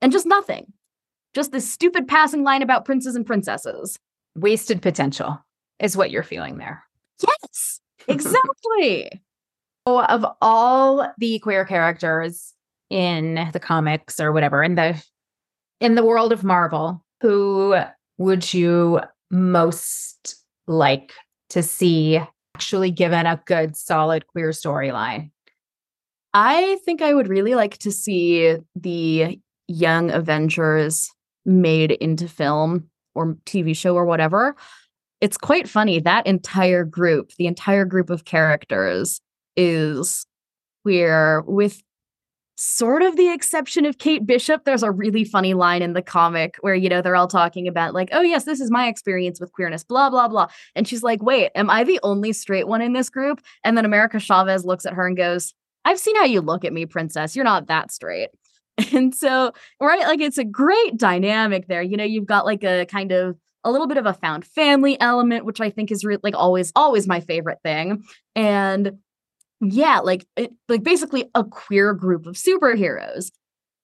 and 0.00 0.12
just 0.12 0.26
nothing. 0.26 0.72
Just 1.34 1.52
this 1.52 1.70
stupid 1.70 2.08
passing 2.08 2.42
line 2.42 2.62
about 2.62 2.84
princes 2.84 3.14
and 3.14 3.26
princesses. 3.26 3.98
Wasted 4.34 4.82
potential 4.82 5.38
is 5.78 5.96
what 5.96 6.10
you're 6.10 6.22
feeling 6.22 6.58
there. 6.58 6.82
Yes, 7.22 7.80
exactly. 8.08 9.10
so, 9.86 10.02
of 10.02 10.24
all 10.40 11.12
the 11.18 11.38
queer 11.40 11.64
characters 11.64 12.54
in 12.90 13.48
the 13.52 13.60
comics 13.60 14.20
or 14.20 14.32
whatever 14.32 14.62
in 14.62 14.76
the 14.76 15.02
in 15.80 15.94
the 15.94 16.04
world 16.04 16.32
of 16.32 16.44
Marvel, 16.44 17.04
who 17.20 17.76
would 18.18 18.52
you 18.52 19.00
most 19.30 20.44
like 20.66 21.12
to 21.50 21.62
see 21.62 22.20
actually 22.54 22.90
given 22.90 23.26
a 23.26 23.40
good 23.46 23.76
solid 23.76 24.26
queer 24.26 24.50
storyline? 24.50 25.30
I 26.34 26.78
think 26.84 27.02
I 27.02 27.14
would 27.14 27.28
really 27.28 27.54
like 27.54 27.78
to 27.78 27.90
see 27.90 28.56
the 28.74 29.38
young 29.68 30.10
Avengers 30.10 31.10
made 31.44 31.92
into 31.92 32.28
film 32.28 32.90
or 33.14 33.36
TV 33.46 33.74
show 33.74 33.94
or 33.94 34.04
whatever. 34.04 34.56
It's 35.20 35.38
quite 35.38 35.68
funny. 35.68 35.98
That 36.00 36.26
entire 36.26 36.84
group, 36.84 37.32
the 37.38 37.46
entire 37.46 37.84
group 37.84 38.10
of 38.10 38.26
characters 38.26 39.20
is 39.56 40.26
queer 40.82 41.42
with 41.46 41.82
sort 42.56 43.02
of 43.02 43.16
the 43.16 43.32
exception 43.32 43.84
of 43.84 43.98
Kate 43.98 44.26
Bishop. 44.26 44.64
There's 44.64 44.82
a 44.82 44.90
really 44.90 45.24
funny 45.24 45.54
line 45.54 45.82
in 45.82 45.92
the 45.92 46.02
comic 46.02 46.56
where, 46.62 46.74
you 46.74 46.88
know, 46.88 47.02
they're 47.02 47.16
all 47.16 47.28
talking 47.28 47.68
about, 47.68 47.94
like, 47.94 48.08
oh, 48.12 48.22
yes, 48.22 48.44
this 48.44 48.60
is 48.60 48.70
my 48.70 48.88
experience 48.88 49.40
with 49.40 49.52
queerness, 49.52 49.84
blah, 49.84 50.10
blah, 50.10 50.26
blah. 50.26 50.48
And 50.74 50.88
she's 50.88 51.02
like, 51.02 51.22
wait, 51.22 51.52
am 51.54 51.70
I 51.70 51.84
the 51.84 52.00
only 52.02 52.32
straight 52.32 52.66
one 52.66 52.80
in 52.80 52.94
this 52.94 53.10
group? 53.10 53.42
And 53.62 53.76
then 53.76 53.84
America 53.84 54.18
Chavez 54.18 54.64
looks 54.64 54.86
at 54.86 54.94
her 54.94 55.06
and 55.06 55.16
goes, 55.16 55.54
I've 55.84 56.00
seen 56.00 56.16
how 56.16 56.24
you 56.24 56.40
look 56.40 56.64
at 56.64 56.72
me, 56.72 56.86
princess. 56.86 57.36
You're 57.36 57.44
not 57.44 57.68
that 57.68 57.92
straight. 57.92 58.30
And 58.92 59.14
so, 59.14 59.52
right, 59.80 60.00
like 60.00 60.20
it's 60.20 60.36
a 60.36 60.44
great 60.44 60.98
dynamic 60.98 61.66
there. 61.66 61.80
You 61.80 61.96
know, 61.96 62.04
you've 62.04 62.26
got 62.26 62.44
like 62.44 62.62
a 62.62 62.84
kind 62.84 63.10
of 63.10 63.38
a 63.64 63.70
little 63.70 63.86
bit 63.86 63.96
of 63.96 64.04
a 64.04 64.12
found 64.12 64.44
family 64.44 65.00
element, 65.00 65.46
which 65.46 65.62
I 65.62 65.70
think 65.70 65.90
is 65.90 66.04
re- 66.04 66.18
like 66.22 66.36
always, 66.36 66.72
always 66.76 67.06
my 67.06 67.20
favorite 67.20 67.58
thing. 67.62 68.04
And 68.34 68.98
yeah, 69.60 70.00
like 70.00 70.26
it, 70.36 70.52
like 70.68 70.82
basically 70.82 71.26
a 71.34 71.44
queer 71.44 71.94
group 71.94 72.26
of 72.26 72.36
superheroes. 72.36 73.30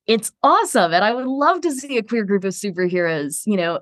It's 0.06 0.32
awesome, 0.42 0.92
and 0.92 1.04
I 1.04 1.14
would 1.14 1.26
love 1.26 1.60
to 1.62 1.72
see 1.72 1.96
a 1.96 2.02
queer 2.02 2.24
group 2.24 2.44
of 2.44 2.52
superheroes, 2.52 3.42
you 3.46 3.56
know, 3.56 3.80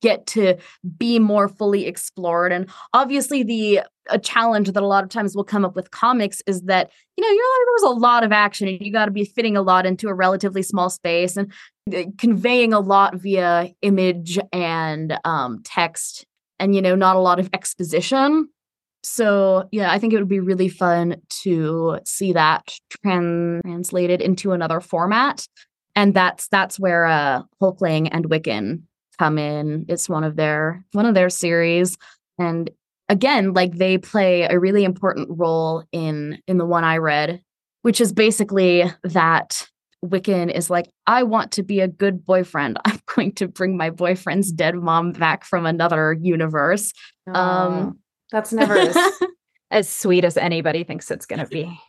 get 0.00 0.26
to 0.26 0.56
be 0.96 1.18
more 1.18 1.48
fully 1.48 1.86
explored. 1.86 2.52
And 2.52 2.68
obviously, 2.92 3.42
the 3.42 3.80
a 4.08 4.18
challenge 4.18 4.72
that 4.72 4.82
a 4.82 4.86
lot 4.86 5.04
of 5.04 5.10
times 5.10 5.36
will 5.36 5.44
come 5.44 5.64
up 5.64 5.76
with 5.76 5.90
comics 5.90 6.42
is 6.46 6.62
that 6.62 6.90
you 7.16 7.22
know 7.22 7.30
you're 7.30 7.44
there's 7.66 7.92
a 7.92 7.94
lot 7.94 8.24
of 8.24 8.32
action 8.32 8.66
and 8.66 8.80
you 8.80 8.92
got 8.92 9.04
to 9.04 9.10
be 9.10 9.24
fitting 9.24 9.56
a 9.56 9.62
lot 9.62 9.86
into 9.86 10.08
a 10.08 10.14
relatively 10.14 10.62
small 10.62 10.90
space 10.90 11.36
and 11.36 11.52
uh, 11.94 12.02
conveying 12.18 12.72
a 12.72 12.80
lot 12.80 13.14
via 13.14 13.70
image 13.82 14.38
and 14.52 15.16
um, 15.24 15.60
text 15.64 16.26
and 16.58 16.74
you 16.74 16.82
know 16.82 16.96
not 16.96 17.14
a 17.14 17.20
lot 17.20 17.38
of 17.38 17.48
exposition 17.52 18.48
so 19.02 19.68
yeah 19.72 19.90
i 19.90 19.98
think 19.98 20.12
it 20.12 20.18
would 20.18 20.28
be 20.28 20.40
really 20.40 20.68
fun 20.68 21.16
to 21.28 21.98
see 22.04 22.32
that 22.32 22.74
trans- 22.90 23.60
translated 23.62 24.20
into 24.20 24.52
another 24.52 24.80
format 24.80 25.46
and 25.96 26.14
that's 26.14 26.48
that's 26.48 26.78
where 26.78 27.06
uh 27.06 27.42
hulkling 27.60 28.08
and 28.12 28.28
wiccan 28.28 28.82
come 29.18 29.38
in 29.38 29.84
it's 29.88 30.08
one 30.08 30.24
of 30.24 30.36
their 30.36 30.84
one 30.92 31.06
of 31.06 31.14
their 31.14 31.30
series 31.30 31.96
and 32.38 32.70
again 33.08 33.52
like 33.52 33.76
they 33.76 33.98
play 33.98 34.42
a 34.42 34.58
really 34.58 34.84
important 34.84 35.28
role 35.30 35.84
in 35.92 36.38
in 36.46 36.58
the 36.58 36.66
one 36.66 36.84
i 36.84 36.96
read 36.96 37.40
which 37.82 38.00
is 38.00 38.12
basically 38.12 38.84
that 39.04 39.66
Wiccan 40.04 40.52
is 40.52 40.70
like, 40.70 40.88
I 41.06 41.22
want 41.22 41.52
to 41.52 41.62
be 41.62 41.80
a 41.80 41.88
good 41.88 42.24
boyfriend. 42.24 42.78
I'm 42.84 43.00
going 43.14 43.32
to 43.32 43.48
bring 43.48 43.76
my 43.76 43.90
boyfriend's 43.90 44.52
dead 44.52 44.74
mom 44.74 45.12
back 45.12 45.44
from 45.44 45.66
another 45.66 46.16
universe. 46.20 46.92
um, 47.32 47.98
that's 48.30 48.52
never 48.52 48.76
as, 48.76 48.96
as 49.70 49.88
sweet 49.88 50.24
as 50.24 50.36
anybody 50.36 50.84
thinks 50.84 51.10
it's 51.10 51.26
going 51.26 51.40
to 51.40 51.46
be. 51.46 51.80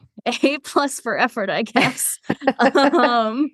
A 0.43 0.57
plus 0.59 0.99
for 0.99 1.17
effort, 1.17 1.49
I 1.49 1.63
guess. 1.63 2.19
um, 2.59 3.49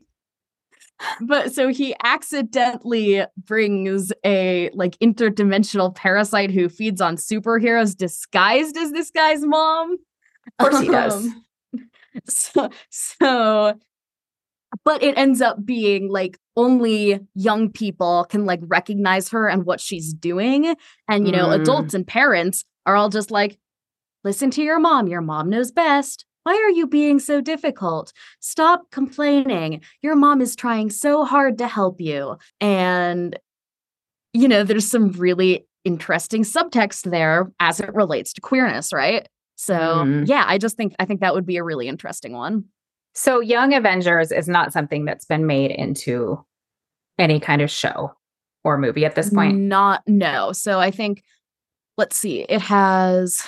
but 1.21 1.53
so 1.53 1.69
he 1.69 1.95
accidentally 2.03 3.23
brings 3.37 4.11
a 4.25 4.69
like 4.73 4.97
interdimensional 4.99 5.93
parasite 5.93 6.51
who 6.51 6.69
feeds 6.69 7.01
on 7.01 7.17
superheroes 7.17 7.95
disguised 7.95 8.77
as 8.77 8.91
this 8.91 9.11
guy's 9.11 9.45
mom. 9.45 9.97
Of 10.59 10.71
course 10.71 10.81
he 10.81 10.87
does. 10.89 11.25
Um, 11.25 11.43
so 12.27 12.69
so 12.89 13.79
but 14.83 15.03
it 15.03 15.17
ends 15.17 15.41
up 15.41 15.65
being 15.65 16.09
like 16.09 16.37
only 16.57 17.19
young 17.35 17.71
people 17.71 18.25
can 18.29 18.45
like 18.45 18.59
recognize 18.63 19.29
her 19.29 19.47
and 19.47 19.65
what 19.65 19.79
she's 19.79 20.13
doing 20.13 20.75
and 21.07 21.25
you 21.25 21.31
know 21.31 21.47
mm. 21.47 21.61
adults 21.61 21.93
and 21.93 22.05
parents 22.05 22.65
are 22.85 22.95
all 22.95 23.09
just 23.09 23.31
like 23.31 23.57
listen 24.25 24.51
to 24.51 24.61
your 24.61 24.79
mom 24.79 25.07
your 25.07 25.21
mom 25.21 25.49
knows 25.49 25.71
best 25.71 26.25
why 26.43 26.53
are 26.53 26.71
you 26.71 26.87
being 26.87 27.19
so 27.19 27.39
difficult 27.39 28.11
stop 28.41 28.91
complaining 28.91 29.81
your 30.01 30.15
mom 30.15 30.41
is 30.41 30.55
trying 30.55 30.89
so 30.89 31.23
hard 31.23 31.57
to 31.57 31.67
help 31.67 32.01
you 32.01 32.35
and 32.59 33.39
you 34.37 34.47
know, 34.47 34.63
there's 34.63 34.89
some 34.89 35.11
really 35.13 35.65
interesting 35.83 36.43
subtext 36.43 37.09
there 37.09 37.51
as 37.59 37.79
it 37.79 37.93
relates 37.95 38.33
to 38.33 38.41
queerness, 38.41 38.93
right? 38.93 39.27
So, 39.55 39.75
Mhm. 39.75 40.27
yeah, 40.27 40.43
I 40.45 40.59
just 40.59 40.77
think 40.77 40.95
I 40.99 41.05
think 41.05 41.21
that 41.21 41.33
would 41.33 41.45
be 41.45 41.57
a 41.57 41.63
really 41.63 41.87
interesting 41.87 42.33
one. 42.33 42.65
So, 43.15 43.39
Young 43.39 43.73
Avengers 43.73 44.31
is 44.31 44.47
not 44.47 44.73
something 44.73 45.05
that's 45.05 45.25
been 45.25 45.47
made 45.47 45.71
into 45.71 46.45
any 47.17 47.39
kind 47.39 47.61
of 47.61 47.71
show 47.71 48.13
or 48.63 48.77
movie 48.77 49.05
at 49.05 49.15
this 49.15 49.29
point. 49.29 49.57
Not 49.57 50.03
no. 50.07 50.51
So 50.51 50.79
I 50.79 50.91
think 50.91 51.23
let's 51.97 52.15
see. 52.15 52.41
It 52.41 52.61
has 52.61 53.43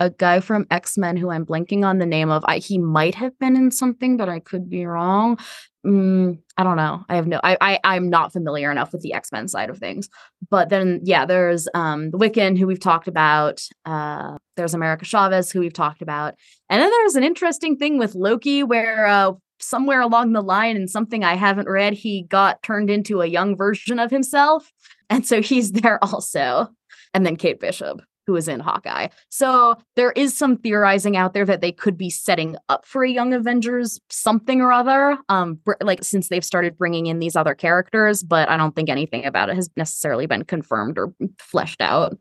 a 0.00 0.10
guy 0.10 0.40
from 0.40 0.66
X-Men 0.70 1.16
who 1.16 1.30
I'm 1.30 1.46
blanking 1.46 1.84
on 1.84 1.98
the 1.98 2.06
name 2.06 2.30
of. 2.30 2.44
I 2.46 2.58
he 2.58 2.78
might 2.78 3.14
have 3.14 3.38
been 3.38 3.56
in 3.56 3.70
something, 3.70 4.16
but 4.16 4.28
I 4.28 4.40
could 4.40 4.68
be 4.68 4.84
wrong. 4.84 5.38
Mm, 5.86 6.38
I 6.56 6.62
don't 6.64 6.76
know. 6.76 7.04
I 7.08 7.16
have 7.16 7.26
no 7.26 7.40
I, 7.42 7.56
I 7.60 7.80
I'm 7.84 8.08
not 8.08 8.32
familiar 8.32 8.70
enough 8.70 8.92
with 8.92 9.02
the 9.02 9.12
X-Men 9.12 9.48
side 9.48 9.70
of 9.70 9.78
things. 9.78 10.08
But 10.50 10.68
then 10.68 11.00
yeah, 11.02 11.26
there's 11.26 11.68
um 11.74 12.10
the 12.10 12.18
Wiccan 12.18 12.58
who 12.58 12.66
we've 12.66 12.80
talked 12.80 13.08
about. 13.08 13.62
Uh 13.84 14.38
there's 14.56 14.74
America 14.74 15.04
Chavez 15.04 15.50
who 15.50 15.60
we've 15.60 15.72
talked 15.72 16.02
about. 16.02 16.34
And 16.70 16.80
then 16.80 16.90
there's 16.90 17.16
an 17.16 17.24
interesting 17.24 17.76
thing 17.76 17.98
with 17.98 18.14
Loki 18.14 18.62
where 18.62 19.06
uh 19.06 19.32
somewhere 19.62 20.00
along 20.00 20.32
the 20.32 20.42
line 20.42 20.76
in 20.76 20.88
something 20.88 21.24
I 21.24 21.34
haven't 21.34 21.68
read, 21.68 21.94
he 21.94 22.22
got 22.24 22.62
turned 22.62 22.90
into 22.90 23.20
a 23.20 23.26
young 23.26 23.56
version 23.56 23.98
of 23.98 24.10
himself. 24.10 24.72
And 25.08 25.26
so 25.26 25.40
he's 25.40 25.72
there 25.82 26.02
also. 26.02 26.68
And 27.14 27.26
then 27.26 27.36
Kate 27.36 27.60
Bishop, 27.60 28.00
who 28.26 28.36
is 28.36 28.48
in 28.48 28.60
Hawkeye. 28.60 29.08
So 29.28 29.76
there 29.96 30.12
is 30.12 30.36
some 30.36 30.56
theorizing 30.56 31.16
out 31.16 31.34
there 31.34 31.44
that 31.44 31.60
they 31.60 31.72
could 31.72 31.98
be 31.98 32.10
setting 32.10 32.56
up 32.68 32.86
for 32.86 33.04
a 33.04 33.10
young 33.10 33.32
Avengers 33.34 34.00
something 34.08 34.60
or 34.60 34.72
other. 34.72 35.18
Um, 35.28 35.58
like 35.80 36.04
since 36.04 36.28
they've 36.28 36.44
started 36.44 36.78
bringing 36.78 37.06
in 37.06 37.18
these 37.18 37.36
other 37.36 37.54
characters, 37.54 38.22
but 38.22 38.48
I 38.48 38.56
don't 38.56 38.74
think 38.74 38.88
anything 38.88 39.24
about 39.24 39.50
it 39.50 39.56
has 39.56 39.70
necessarily 39.76 40.26
been 40.26 40.44
confirmed 40.44 40.98
or 40.98 41.12
fleshed 41.38 41.80
out. 41.80 42.16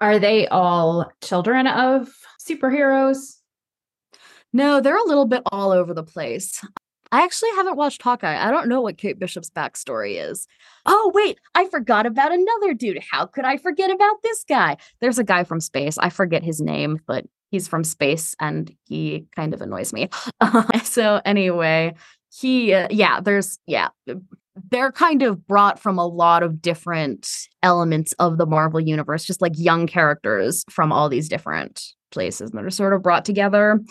Are 0.00 0.18
they 0.18 0.46
all 0.48 1.10
children 1.22 1.66
of 1.66 2.14
superheroes? 2.38 3.35
No, 4.56 4.80
they're 4.80 4.96
a 4.96 5.06
little 5.06 5.26
bit 5.26 5.42
all 5.52 5.70
over 5.70 5.92
the 5.92 6.02
place. 6.02 6.64
I 7.12 7.22
actually 7.22 7.50
haven't 7.56 7.76
watched 7.76 8.00
Hawkeye. 8.00 8.42
I 8.42 8.50
don't 8.50 8.70
know 8.70 8.80
what 8.80 8.96
Kate 8.96 9.18
Bishop's 9.18 9.50
backstory 9.50 10.16
is. 10.30 10.46
Oh, 10.86 11.12
wait, 11.14 11.38
I 11.54 11.66
forgot 11.66 12.06
about 12.06 12.32
another 12.32 12.72
dude. 12.72 13.02
How 13.10 13.26
could 13.26 13.44
I 13.44 13.58
forget 13.58 13.90
about 13.90 14.22
this 14.22 14.44
guy? 14.48 14.78
There's 15.02 15.18
a 15.18 15.24
guy 15.24 15.44
from 15.44 15.60
space. 15.60 15.98
I 15.98 16.08
forget 16.08 16.42
his 16.42 16.62
name, 16.62 17.00
but 17.06 17.26
he's 17.50 17.68
from 17.68 17.84
space 17.84 18.34
and 18.40 18.74
he 18.86 19.26
kind 19.36 19.52
of 19.52 19.60
annoys 19.60 19.92
me. 19.92 20.08
so, 20.84 21.20
anyway, 21.26 21.94
he, 22.32 22.72
uh, 22.72 22.88
yeah, 22.90 23.20
there's, 23.20 23.58
yeah, 23.66 23.88
they're 24.70 24.90
kind 24.90 25.22
of 25.22 25.46
brought 25.46 25.78
from 25.78 25.98
a 25.98 26.06
lot 26.06 26.42
of 26.42 26.62
different 26.62 27.28
elements 27.62 28.14
of 28.18 28.38
the 28.38 28.46
Marvel 28.46 28.80
universe, 28.80 29.22
just 29.22 29.42
like 29.42 29.52
young 29.54 29.86
characters 29.86 30.64
from 30.70 30.92
all 30.92 31.10
these 31.10 31.28
different 31.28 31.82
places 32.10 32.52
that 32.52 32.64
are 32.64 32.70
sort 32.70 32.94
of 32.94 33.02
brought 33.02 33.26
together. 33.26 33.82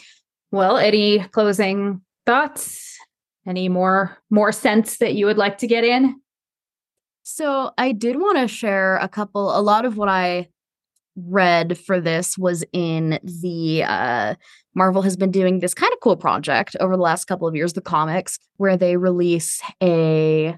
Well, 0.56 0.78
any 0.78 1.20
closing 1.20 2.00
thoughts? 2.26 2.98
Any 3.46 3.68
more 3.68 4.18
more 4.30 4.54
sense 4.54 5.00
that 5.00 5.14
you 5.14 5.26
would 5.26 5.38
like 5.38 5.58
to 5.58 5.68
get 5.68 5.84
in? 5.84 6.22
So 7.24 7.72
I 7.78 7.92
did 7.92 8.16
want 8.16 8.38
to 8.38 8.48
share 8.48 8.96
a 8.96 9.10
couple, 9.10 9.54
a 9.54 9.60
lot 9.60 9.84
of 9.84 9.98
what 9.98 10.08
I 10.08 10.48
read 11.18 11.78
for 11.78 12.00
this 12.00 12.38
was 12.38 12.64
in 12.72 13.20
the 13.22 13.84
uh 13.84 14.36
Marvel 14.74 15.02
has 15.02 15.18
been 15.18 15.30
doing 15.30 15.60
this 15.60 15.74
kind 15.74 15.92
of 15.92 16.00
cool 16.00 16.16
project 16.16 16.78
over 16.80 16.96
the 16.96 17.04
last 17.04 17.26
couple 17.26 17.50
of 17.50 17.56
years, 17.58 17.74
the 17.74 17.82
comics, 17.82 18.40
where 18.56 18.78
they 18.78 18.96
release 18.96 19.62
a 19.84 20.56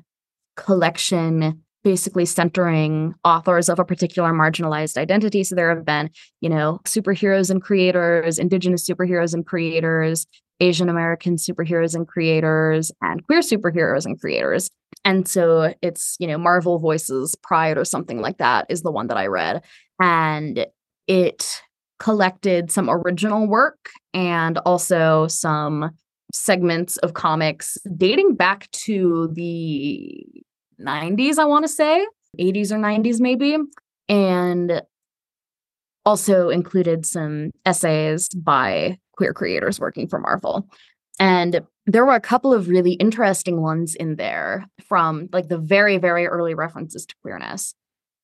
collection 0.56 1.64
basically 1.88 2.26
centering 2.26 3.16
authors 3.24 3.70
of 3.70 3.80
a 3.80 3.86
particular 3.86 4.34
marginalized 4.34 4.98
identity. 4.98 5.42
So 5.42 5.56
there 5.56 5.74
have 5.74 5.86
been, 5.86 6.10
you 6.42 6.50
know, 6.50 6.82
superheroes 6.84 7.50
and 7.50 7.62
creators, 7.62 8.38
indigenous 8.38 8.86
superheroes 8.86 9.34
and 9.34 9.46
creators, 9.46 10.28
Asian 10.60 10.90
American 10.90 11.38
superheroes 11.38 11.96
and 11.96 12.06
creators, 12.06 12.92
and 13.02 13.26
queer 13.26 13.40
superheroes 13.40 14.06
and 14.06 14.20
creators. 14.20 14.70
And 15.06 15.30
so 15.30 15.74
it's, 15.82 16.18
you 16.20 16.28
know, 16.28 16.38
Marvel 16.38 16.78
Voices 16.78 17.38
Pride 17.42 17.78
or 17.78 17.86
something 17.86 18.20
like 18.20 18.40
that 18.40 18.66
is 18.68 18.82
the 18.82 18.92
one 18.92 19.08
that 19.08 19.16
I 19.16 19.28
read. 19.28 19.64
And 20.02 20.68
it 21.08 21.62
collected 22.00 22.70
some 22.70 22.90
original 22.90 23.48
work 23.48 23.92
and 24.14 24.58
also 24.66 25.28
some 25.28 25.92
segments 26.34 26.98
of 26.98 27.14
comics 27.14 27.78
dating 27.96 28.36
back 28.36 28.70
to 28.72 29.30
the 29.32 30.44
90s, 30.80 31.38
I 31.38 31.46
want 31.46 31.64
to 31.64 31.70
say, 31.70 32.06
80s 32.40 32.72
or 32.72 32.78
90s, 32.78 33.20
maybe. 33.20 33.58
And 34.10 34.82
also 36.06 36.50
included 36.50 37.06
some 37.06 37.52
essays 37.66 38.30
by 38.30 38.98
queer 39.18 39.34
creators 39.34 39.80
working 39.80 40.08
for 40.08 40.20
Marvel. 40.20 40.70
And 41.20 41.62
there 41.86 42.06
were 42.06 42.16
a 42.16 42.22
couple 42.22 42.54
of 42.54 42.70
really 42.70 42.94
interesting 42.94 43.62
ones 43.62 43.96
in 43.96 44.16
there 44.16 44.68
from 44.88 45.30
like 45.34 45.50
the 45.50 45.58
very, 45.58 45.98
very 45.98 46.28
early 46.28 46.54
references 46.54 47.06
to 47.06 47.16
queerness. 47.22 47.74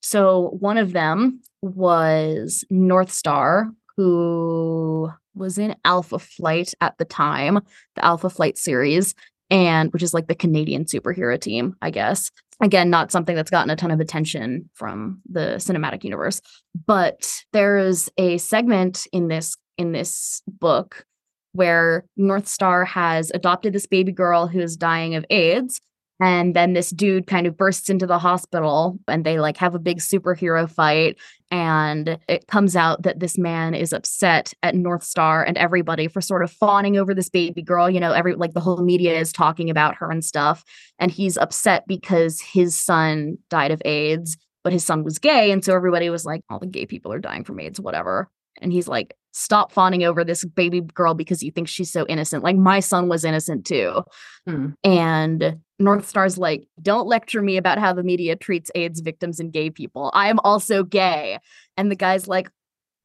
So 0.02 0.58
one 0.60 0.78
of 0.78 0.94
them 0.94 1.42
was 1.62 2.64
North 2.70 3.12
Star, 3.12 3.72
who 3.98 5.12
was 5.36 5.58
in 5.58 5.76
Alpha 5.86 6.20
Flight 6.20 6.74
at 6.82 6.98
the 6.98 7.06
time, 7.06 7.60
the 7.96 8.06
Alpha 8.06 8.30
Flight 8.30 8.58
series, 8.58 9.16
and 9.50 9.92
which 9.92 10.04
is 10.04 10.14
like 10.14 10.28
the 10.28 10.36
Canadian 10.36 10.86
superhero 10.86 11.40
team, 11.40 11.76
I 11.82 11.90
guess. 11.90 12.32
Again, 12.62 12.90
not 12.90 13.12
something 13.12 13.36
that's 13.36 13.52
gotten 13.52 13.70
a 13.70 13.76
ton 13.76 13.92
of 13.92 14.00
attention 14.00 14.70
from 14.74 15.22
the 15.30 15.56
cinematic 15.58 16.04
universe, 16.04 16.42
but 16.86 17.28
there's 17.52 18.10
a 18.18 18.38
segment 18.38 19.08
in 19.12 19.28
this 19.28 19.56
in 19.78 19.92
this 19.92 20.42
book 20.48 21.06
where 21.54 22.06
North 22.18 22.48
Star 22.48 22.86
has 22.86 23.32
adopted 23.34 23.74
this 23.74 23.86
baby 23.86 24.12
girl 24.12 24.48
who 24.48 24.60
is 24.60 24.76
dying 24.76 25.16
of 25.16 25.26
AIDS. 25.30 25.82
And 26.20 26.56
then 26.56 26.74
this 26.74 26.92
dude 26.92 27.28
kind 27.28 27.48
of 27.48 27.58
bursts 27.58 27.90
into 27.90 28.06
the 28.06 28.20
hospital 28.20 29.00
and 29.08 29.26
they 29.26 29.40
like 29.40 29.58
have 29.58 29.76
a 29.76 29.80
big 29.80 29.98
superhero 29.98 30.70
fight. 30.70 31.18
And 31.52 32.18
it 32.28 32.48
comes 32.48 32.76
out 32.76 33.04
that 33.04 33.20
this 33.20 33.38
man 33.38 33.74
is 33.74 33.94
upset 33.94 34.54
at 34.64 34.76
North 34.76 35.04
Star 35.04 35.44
and 35.44 35.58
everybody 35.58 36.08
for 36.08 36.22
sort 36.22 36.44
of 36.44 36.52
fawning 36.52 36.98
over 36.98 37.14
this 37.14 37.30
baby 37.30 37.62
girl. 37.62 37.90
You 37.90 38.00
know, 38.00 38.14
every 38.14 38.36
like 38.36 38.54
the 38.54 38.60
whole 38.60 38.84
media 38.84 39.20
is 39.20 39.34
talking 39.34 39.70
about 39.70 39.96
her 39.96 40.10
and 40.10 40.24
stuff. 40.24 40.64
And 41.00 41.12
he's 41.12 41.38
upset 41.38 41.86
because 41.88 42.40
his 42.40 42.80
son 42.80 43.38
died 43.50 43.72
of 43.72 43.82
AIDS, 43.84 44.38
but 44.64 44.74
his 44.74 44.86
son 44.86 45.04
was 45.04 45.20
gay. 45.20 45.52
And 45.52 45.66
so 45.66 45.76
everybody 45.76 46.10
was 46.10 46.26
like, 46.26 46.42
all 46.50 46.60
the 46.60 46.68
gay 46.68 46.86
people 46.86 47.12
are 47.12 47.20
dying 47.20 47.44
from 47.44 47.60
AIDS, 47.60 47.80
whatever. 47.80 48.30
And 48.62 48.72
he's 48.72 48.88
like, 48.88 49.16
stop 49.34 49.72
fawning 49.72 50.04
over 50.04 50.24
this 50.24 50.46
baby 50.46 50.82
girl 50.82 51.16
because 51.16 51.44
you 51.44 51.52
think 51.52 51.68
she's 51.68 51.92
so 51.92 52.06
innocent. 52.08 52.44
Like 52.44 52.56
my 52.56 52.80
son 52.80 53.10
was 53.10 53.26
innocent 53.26 53.66
too. 53.66 54.04
Hmm. 54.48 54.70
And 54.84 55.58
North 55.80 56.08
Star's 56.08 56.38
like, 56.38 56.68
don't 56.82 57.08
lecture 57.08 57.42
me 57.42 57.58
about 57.58 57.80
how 57.80 57.94
the 57.94 58.04
media 58.04 58.36
treats 58.36 58.72
AIDS 58.76 59.02
victims 59.02 59.40
and 59.40 59.52
gay 59.52 59.70
people. 59.70 60.12
I 60.14 60.30
am 60.30 60.40
also 60.44 60.84
gay. 60.84 61.40
And 61.78 61.92
the 61.92 61.96
guy's 61.96 62.28
like, 62.28 62.50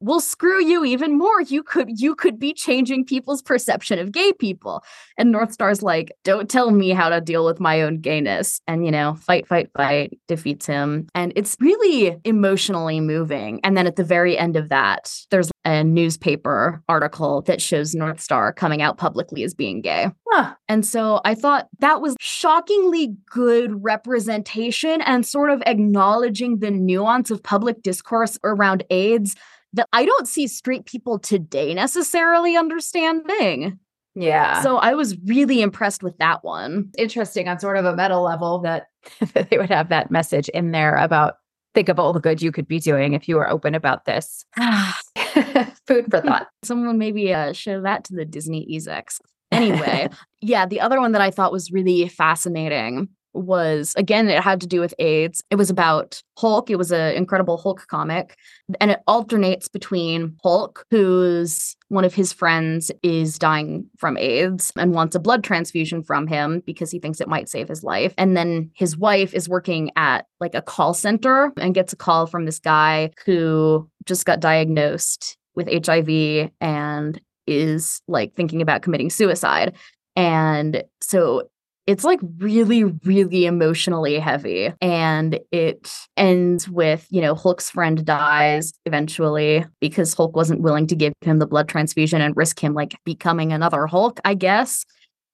well, 0.01 0.19
screw 0.19 0.63
you 0.63 0.85
even 0.85 1.17
more. 1.17 1.41
You 1.41 1.63
could 1.63 1.99
you 1.99 2.15
could 2.15 2.39
be 2.39 2.53
changing 2.53 3.05
people's 3.05 3.41
perception 3.41 3.99
of 3.99 4.11
gay 4.11 4.33
people. 4.33 4.83
And 5.17 5.31
North 5.31 5.51
Star's 5.51 5.83
like, 5.83 6.11
don't 6.23 6.49
tell 6.49 6.71
me 6.71 6.89
how 6.91 7.09
to 7.09 7.19
deal 7.19 7.45
with 7.45 7.59
my 7.59 7.81
own 7.81 7.99
gayness. 7.99 8.61
And 8.67 8.85
you 8.85 8.91
know, 8.91 9.15
fight, 9.15 9.47
fight, 9.47 9.69
fight 9.75 10.17
defeats 10.27 10.65
him. 10.65 11.07
And 11.13 11.33
it's 11.35 11.57
really 11.59 12.17
emotionally 12.23 13.01
moving. 13.01 13.59
And 13.63 13.75
then 13.75 13.87
at 13.87 13.97
the 13.97 14.03
very 14.03 14.37
end 14.37 14.55
of 14.55 14.69
that, 14.69 15.13
there's 15.31 15.51
a 15.65 15.83
newspaper 15.83 16.81
article 16.87 17.41
that 17.43 17.61
shows 17.61 17.93
North 17.93 18.21
Star 18.21 18.53
coming 18.53 18.81
out 18.81 18.97
publicly 18.97 19.43
as 19.43 19.53
being 19.53 19.81
gay. 19.81 20.07
Huh. 20.31 20.53
And 20.67 20.85
so 20.85 21.19
I 21.25 21.35
thought 21.35 21.67
that 21.79 22.01
was 22.01 22.15
shockingly 22.19 23.15
good 23.29 23.83
representation 23.83 25.01
and 25.01 25.25
sort 25.25 25.49
of 25.49 25.61
acknowledging 25.65 26.59
the 26.59 26.71
nuance 26.71 27.31
of 27.31 27.43
public 27.43 27.81
discourse 27.81 28.37
around 28.43 28.83
AIDS 28.89 29.35
that 29.73 29.87
I 29.93 30.05
don't 30.05 30.27
see 30.27 30.47
straight 30.47 30.85
people 30.85 31.19
today 31.19 31.73
necessarily 31.73 32.55
understanding. 32.57 33.79
Yeah. 34.15 34.61
So 34.61 34.77
I 34.77 34.95
was 34.95 35.17
really 35.25 35.61
impressed 35.61 36.03
with 36.03 36.17
that 36.17 36.43
one. 36.43 36.91
interesting 36.97 37.47
on 37.47 37.59
sort 37.59 37.77
of 37.77 37.85
a 37.85 37.95
meta 37.95 38.19
level 38.19 38.59
that, 38.59 38.87
that 39.33 39.49
they 39.49 39.57
would 39.57 39.69
have 39.69 39.89
that 39.89 40.11
message 40.11 40.49
in 40.49 40.71
there 40.71 40.95
about 40.95 41.35
think 41.75 41.89
of 41.89 41.99
all 41.99 42.13
the 42.13 42.19
good 42.19 42.41
you 42.41 42.51
could 42.51 42.67
be 42.67 42.79
doing 42.79 43.13
if 43.13 43.27
you 43.27 43.35
were 43.35 43.49
open 43.49 43.75
about 43.75 44.05
this. 44.05 44.45
Food 45.87 46.09
for 46.09 46.21
thought. 46.21 46.47
Someone 46.63 46.97
maybe 46.97 47.33
uh, 47.33 47.53
show 47.53 47.81
that 47.81 48.03
to 48.05 48.15
the 48.15 48.25
Disney 48.25 48.65
execs. 48.69 49.19
Anyway, 49.51 50.09
yeah, 50.41 50.65
the 50.65 50.79
other 50.79 50.99
one 50.99 51.11
that 51.13 51.21
I 51.21 51.31
thought 51.31 51.51
was 51.51 51.71
really 51.71 52.07
fascinating 52.07 53.09
was 53.39 53.93
again, 53.97 54.29
it 54.29 54.43
had 54.43 54.61
to 54.61 54.67
do 54.67 54.79
with 54.79 54.93
AIDS. 54.99 55.43
It 55.49 55.55
was 55.55 55.69
about 55.69 56.21
Hulk. 56.37 56.69
It 56.69 56.77
was 56.77 56.91
an 56.91 57.15
incredible 57.15 57.57
Hulk 57.57 57.85
comic. 57.87 58.37
And 58.79 58.91
it 58.91 58.99
alternates 59.07 59.67
between 59.67 60.37
Hulk, 60.43 60.85
who's 60.91 61.75
one 61.89 62.05
of 62.05 62.13
his 62.13 62.31
friends 62.31 62.91
is 63.03 63.39
dying 63.39 63.89
from 63.97 64.17
AIDS 64.17 64.71
and 64.75 64.93
wants 64.93 65.15
a 65.15 65.19
blood 65.19 65.43
transfusion 65.43 66.03
from 66.03 66.27
him 66.27 66.61
because 66.65 66.91
he 66.91 66.99
thinks 66.99 67.19
it 67.19 67.27
might 67.27 67.49
save 67.49 67.67
his 67.67 67.83
life. 67.83 68.13
And 68.17 68.37
then 68.37 68.71
his 68.75 68.97
wife 68.97 69.33
is 69.33 69.49
working 69.49 69.91
at 69.95 70.25
like 70.39 70.55
a 70.55 70.61
call 70.61 70.93
center 70.93 71.51
and 71.57 71.73
gets 71.73 71.93
a 71.93 71.97
call 71.97 72.27
from 72.27 72.45
this 72.45 72.59
guy 72.59 73.11
who 73.25 73.89
just 74.05 74.25
got 74.25 74.39
diagnosed 74.39 75.37
with 75.55 75.85
HIV 75.85 76.51
and 76.61 77.19
is 77.47 78.01
like 78.07 78.35
thinking 78.35 78.61
about 78.61 78.83
committing 78.83 79.09
suicide. 79.09 79.75
And 80.15 80.83
so 81.01 81.49
it's 81.89 82.03
like 82.03 82.19
really, 82.37 82.83
really 82.83 83.47
emotionally 83.47 84.19
heavy. 84.19 84.71
And 84.79 85.39
it 85.51 85.91
ends 86.17 86.69
with, 86.69 87.07
you 87.09 87.19
know, 87.19 87.33
Hulk's 87.33 87.71
friend 87.71 88.05
dies 88.05 88.73
eventually 88.85 89.65
because 89.81 90.13
Hulk 90.13 90.35
wasn't 90.35 90.61
willing 90.61 90.85
to 90.85 90.95
give 90.95 91.13
him 91.21 91.39
the 91.39 91.47
blood 91.47 91.67
transfusion 91.67 92.21
and 92.21 92.37
risk 92.37 92.63
him 92.63 92.75
like 92.75 92.95
becoming 93.05 93.51
another 93.51 93.87
Hulk, 93.87 94.19
I 94.23 94.35
guess. 94.35 94.85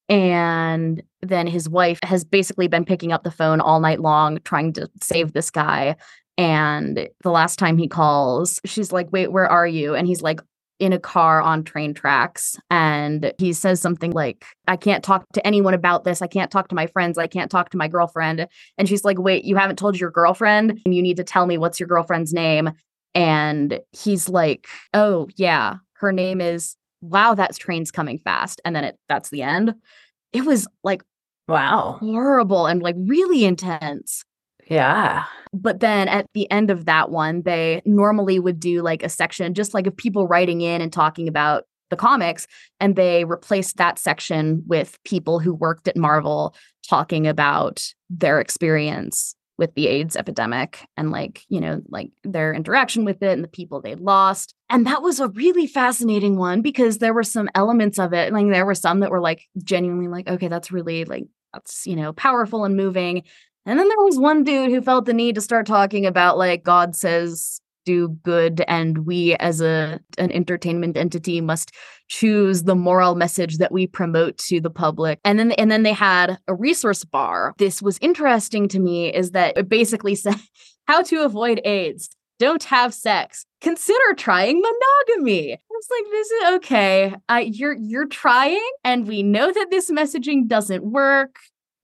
And 0.07 1.03
then 1.21 1.45
his 1.45 1.67
wife 1.67 1.99
has 2.03 2.23
basically 2.23 2.69
been 2.69 2.85
picking 2.85 3.11
up 3.11 3.23
the 3.23 3.31
phone 3.31 3.59
all 3.59 3.81
night 3.81 3.99
long 3.99 4.39
trying 4.45 4.71
to 4.73 4.89
save 5.01 5.33
this 5.33 5.51
guy. 5.51 5.97
And 6.37 7.09
the 7.21 7.31
last 7.31 7.59
time 7.59 7.77
he 7.77 7.89
calls, 7.89 8.61
she's 8.63 8.93
like, 8.93 9.11
Wait, 9.11 9.29
where 9.29 9.51
are 9.51 9.67
you? 9.67 9.93
And 9.93 10.07
he's 10.07 10.21
like, 10.21 10.39
in 10.79 10.91
a 10.91 10.99
car 10.99 11.41
on 11.41 11.63
train 11.63 11.93
tracks 11.93 12.57
and 12.69 13.31
he 13.37 13.53
says 13.53 13.79
something 13.79 14.11
like 14.11 14.45
i 14.67 14.75
can't 14.75 15.03
talk 15.03 15.25
to 15.33 15.45
anyone 15.47 15.73
about 15.73 16.03
this. 16.03 16.21
I 16.21 16.27
can't 16.27 16.51
talk 16.51 16.67
to 16.69 16.75
my 16.75 16.87
friends. 16.87 17.17
I 17.17 17.27
can't 17.27 17.49
talk 17.49 17.69
to 17.69 17.77
my 17.77 17.87
girlfriend. 17.87 18.47
And 18.77 18.89
she's 18.89 19.03
like 19.03 19.17
wait 19.19 19.45
you 19.45 19.55
haven't 19.55 19.77
told 19.77 19.99
your 19.99 20.11
girlfriend? 20.11 20.81
You 20.85 21.01
need 21.01 21.17
to 21.17 21.23
tell 21.23 21.45
me 21.45 21.57
what's 21.57 21.79
your 21.79 21.87
girlfriend's 21.87 22.33
name. 22.33 22.71
And 23.13 23.79
he's 23.91 24.27
like 24.27 24.67
oh 24.93 25.29
yeah 25.37 25.75
her 25.93 26.11
name 26.11 26.41
is 26.41 26.75
wow 27.01 27.35
that 27.35 27.55
train's 27.55 27.91
coming 27.91 28.19
fast. 28.19 28.59
And 28.65 28.75
then 28.75 28.83
it 28.83 28.97
that's 29.07 29.29
the 29.29 29.43
end. 29.43 29.75
It 30.33 30.45
was 30.45 30.67
like 30.83 31.03
wow. 31.47 31.97
horrible 31.99 32.65
and 32.65 32.81
like 32.81 32.95
really 32.97 33.45
intense 33.45 34.25
yeah. 34.67 35.25
But 35.53 35.79
then 35.79 36.07
at 36.07 36.27
the 36.33 36.49
end 36.51 36.69
of 36.69 36.85
that 36.85 37.11
one, 37.11 37.43
they 37.43 37.81
normally 37.85 38.39
would 38.39 38.59
do 38.59 38.81
like 38.81 39.03
a 39.03 39.09
section 39.09 39.53
just 39.53 39.73
like 39.73 39.87
of 39.87 39.95
people 39.95 40.27
writing 40.27 40.61
in 40.61 40.81
and 40.81 40.91
talking 40.91 41.27
about 41.27 41.65
the 41.89 41.95
comics. 41.95 42.47
And 42.79 42.95
they 42.95 43.25
replaced 43.25 43.77
that 43.77 43.99
section 43.99 44.63
with 44.67 45.01
people 45.03 45.39
who 45.39 45.53
worked 45.53 45.87
at 45.87 45.97
Marvel 45.97 46.55
talking 46.87 47.27
about 47.27 47.85
their 48.09 48.39
experience 48.39 49.35
with 49.57 49.73
the 49.75 49.87
AIDS 49.87 50.15
epidemic 50.17 50.85
and 50.97 51.11
like, 51.11 51.43
you 51.47 51.61
know, 51.61 51.81
like 51.87 52.11
their 52.23 52.53
interaction 52.53 53.05
with 53.05 53.23
it 53.23 53.31
and 53.31 53.43
the 53.43 53.47
people 53.47 53.81
they 53.81 53.95
lost. 53.95 54.53
And 54.69 54.85
that 54.85 55.01
was 55.01 55.19
a 55.19 55.29
really 55.29 55.67
fascinating 55.67 56.37
one 56.37 56.61
because 56.61 56.97
there 56.97 57.13
were 57.13 57.23
some 57.23 57.49
elements 57.55 57.97
of 57.97 58.13
it. 58.13 58.33
Like 58.33 58.49
there 58.49 58.65
were 58.65 58.75
some 58.75 58.99
that 58.99 59.11
were 59.11 59.21
like 59.21 59.43
genuinely 59.63 60.07
like, 60.07 60.27
okay, 60.27 60.49
that's 60.49 60.71
really 60.71 61.05
like 61.05 61.25
that's, 61.53 61.87
you 61.87 61.95
know, 61.95 62.11
powerful 62.11 62.65
and 62.65 62.75
moving. 62.75 63.23
And 63.65 63.79
then 63.79 63.87
there 63.87 63.97
was 63.97 64.19
one 64.19 64.43
dude 64.43 64.71
who 64.71 64.81
felt 64.81 65.05
the 65.05 65.13
need 65.13 65.35
to 65.35 65.41
start 65.41 65.65
talking 65.65 66.05
about 66.05 66.37
like 66.37 66.63
God 66.63 66.95
says 66.95 67.59
do 67.85 68.09
good 68.23 68.63
and 68.67 69.05
we 69.05 69.35
as 69.35 69.61
a 69.61 69.99
an 70.17 70.31
entertainment 70.31 70.97
entity 70.97 71.39
must 71.39 71.71
choose 72.07 72.63
the 72.63 72.75
moral 72.75 73.15
message 73.15 73.57
that 73.57 73.71
we 73.71 73.87
promote 73.87 74.37
to 74.37 74.59
the 74.59 74.69
public. 74.69 75.19
And 75.23 75.39
then 75.39 75.51
and 75.53 75.71
then 75.71 75.83
they 75.83 75.93
had 75.93 76.37
a 76.47 76.55
resource 76.55 77.03
bar. 77.03 77.53
This 77.57 77.81
was 77.81 77.97
interesting 78.01 78.67
to 78.69 78.79
me 78.79 79.13
is 79.13 79.31
that 79.31 79.57
it 79.57 79.69
basically 79.69 80.15
said 80.15 80.35
how 80.87 81.01
to 81.03 81.23
avoid 81.23 81.61
aids 81.63 82.09
don't 82.37 82.65
have 82.65 82.93
sex 82.93 83.45
consider 83.61 84.13
trying 84.17 84.61
monogamy. 84.61 85.53
It's 85.53 85.89
like 85.89 86.11
this 86.11 86.31
is 86.31 86.55
okay 86.55 87.15
uh, 87.29 87.43
you're 87.45 87.73
you're 87.73 88.07
trying 88.07 88.69
and 88.83 89.07
we 89.07 89.23
know 89.23 89.51
that 89.51 89.67
this 89.71 89.89
messaging 89.89 90.47
doesn't 90.47 90.83
work 90.83 91.37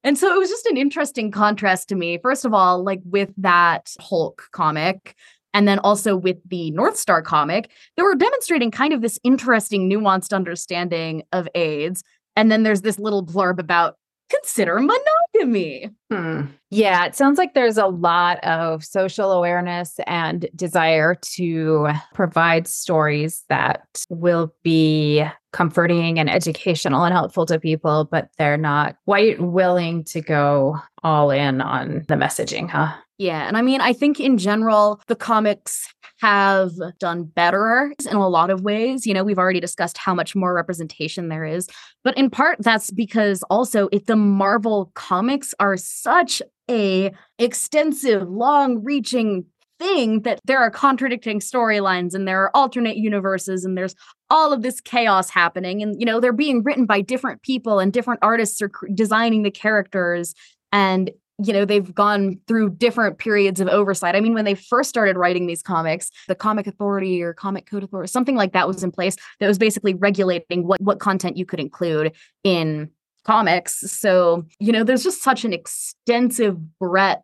and 0.04 0.18
so 0.18 0.34
it 0.34 0.38
was 0.38 0.50
just 0.50 0.66
an 0.66 0.78
interesting 0.78 1.32
contrast 1.32 1.90
to 1.90 1.96
me. 1.96 2.18
First 2.22 2.46
of 2.46 2.54
all, 2.54 2.84
like 2.84 3.02
with 3.06 3.32
that 3.38 3.94
Hulk 4.00 4.44
comic, 4.52 5.16
and 5.54 5.68
then 5.68 5.80
also 5.80 6.16
with 6.16 6.38
the 6.48 6.72
Northstar 6.72 7.24
comic, 7.24 7.70
they 7.98 8.04
were 8.04 8.16
demonstrating 8.16 8.72
kind 8.72 8.94
of 8.94 9.02
this 9.02 9.20
interesting, 9.24 9.90
nuanced 9.90 10.34
understanding 10.34 11.24
of 11.32 11.48
AIDS. 11.56 12.04
And 12.36 12.52
then 12.52 12.64
there's 12.64 12.82
this 12.82 12.98
little 12.98 13.26
blurb 13.26 13.60
about 13.60 13.98
consider 14.32 14.80
monogamy. 14.80 15.90
Hmm. 16.12 16.42
Yeah, 16.70 17.06
it 17.06 17.16
sounds 17.16 17.38
like 17.38 17.54
there's 17.54 17.78
a 17.78 17.88
lot 17.88 18.44
of 18.44 18.84
social 18.84 19.32
awareness 19.32 20.00
and 20.08 20.50
desire 20.56 21.16
to 21.36 21.90
provide 22.14 22.68
stories 22.68 23.44
that 23.50 23.88
will 24.10 24.54
be 24.64 25.24
comforting 25.52 26.18
and 26.18 26.30
educational 26.30 27.04
and 27.04 27.14
helpful 27.14 27.46
to 27.46 27.60
people, 27.60 28.08
but 28.10 28.30
they're 28.38 28.58
not 28.58 28.96
quite 29.06 29.40
willing 29.42 30.04
to 30.06 30.22
go 30.22 30.78
all 31.04 31.30
in 31.30 31.62
on 31.62 32.06
the 32.08 32.16
messaging, 32.16 32.70
huh? 32.70 32.94
Yeah. 33.22 33.48
And 33.48 33.56
I 33.56 33.62
mean, 33.62 33.82
I 33.82 33.94
think 33.94 34.20
in 34.20 34.40
general, 34.40 35.00
the 35.06 35.16
comics 35.16 35.88
have 36.22 36.72
done 37.00 37.24
better 37.24 37.94
in 38.10 38.16
a 38.16 38.28
lot 38.28 38.50
of 38.50 38.62
ways. 38.62 39.06
You 39.06 39.14
know, 39.14 39.24
we've 39.24 39.38
already 39.38 39.60
discussed 39.60 40.00
how 40.00 40.16
much 40.16 40.36
more 40.36 40.56
representation 40.56 41.30
there 41.30 41.46
is, 41.46 41.70
but 42.04 42.18
in 42.18 42.32
part 42.32 42.58
that's 42.62 42.90
because 42.90 43.44
also 43.44 43.90
if 43.92 44.08
the 44.08 44.16
Marvel 44.16 44.92
comics 44.96 45.54
are 45.60 45.78
such 45.78 46.42
a 46.68 47.12
extensive, 47.38 48.28
long-reaching 48.28 49.46
thing 49.78 50.22
that 50.22 50.40
there 50.44 50.58
are 50.58 50.72
contradicting 50.72 51.42
storylines 51.42 52.16
and 52.16 52.28
there 52.28 52.42
are 52.42 52.56
alternate 52.56 52.98
universes 52.98 53.64
and 53.66 53.78
there's 53.78 53.94
all 54.32 54.52
of 54.52 54.64
this 54.64 54.82
chaos 54.82 55.30
happening 55.30 55.84
and 55.84 56.00
you 56.00 56.06
know 56.08 56.20
they're 56.20 56.34
being 56.34 56.64
written 56.64 56.86
by 56.88 57.02
different 57.02 57.42
people 57.44 57.80
and 57.80 57.94
different 57.94 58.20
artists 58.24 58.62
are 58.64 58.72
designing 58.96 59.44
the 59.44 59.52
characters 59.52 60.34
and 60.72 61.12
you 61.44 61.54
know 61.54 61.66
they've 61.66 61.94
gone 61.94 62.40
through 62.48 62.72
different 62.72 63.18
periods 63.18 63.60
of 63.60 63.68
oversight. 63.68 64.16
I 64.16 64.22
mean 64.22 64.34
when 64.34 64.46
they 64.46 64.56
first 64.56 64.90
started 64.90 65.18
writing 65.18 65.48
these 65.48 65.64
comics 65.64 66.12
the 66.28 66.36
comic 66.36 66.68
authority 66.68 67.22
or 67.22 67.34
comic 67.34 67.66
code 67.66 67.84
authority 67.84 68.10
something 68.12 68.36
like 68.36 68.54
that 68.54 68.68
was 68.68 68.84
in 68.84 68.92
place 68.92 69.16
that 69.40 69.48
was 69.48 69.58
basically 69.58 69.94
regulating 69.94 70.68
what 70.68 70.82
what 70.82 71.00
content 71.00 71.38
you 71.38 71.46
could 71.46 71.60
include 71.60 72.14
in 72.44 72.90
comics. 73.24 73.80
So 73.92 74.46
you 74.60 74.72
know 74.72 74.84
there's 74.84 75.04
just 75.04 75.22
such 75.24 75.46
an 75.46 75.54
extensive 75.54 76.58
breadth 76.80 77.24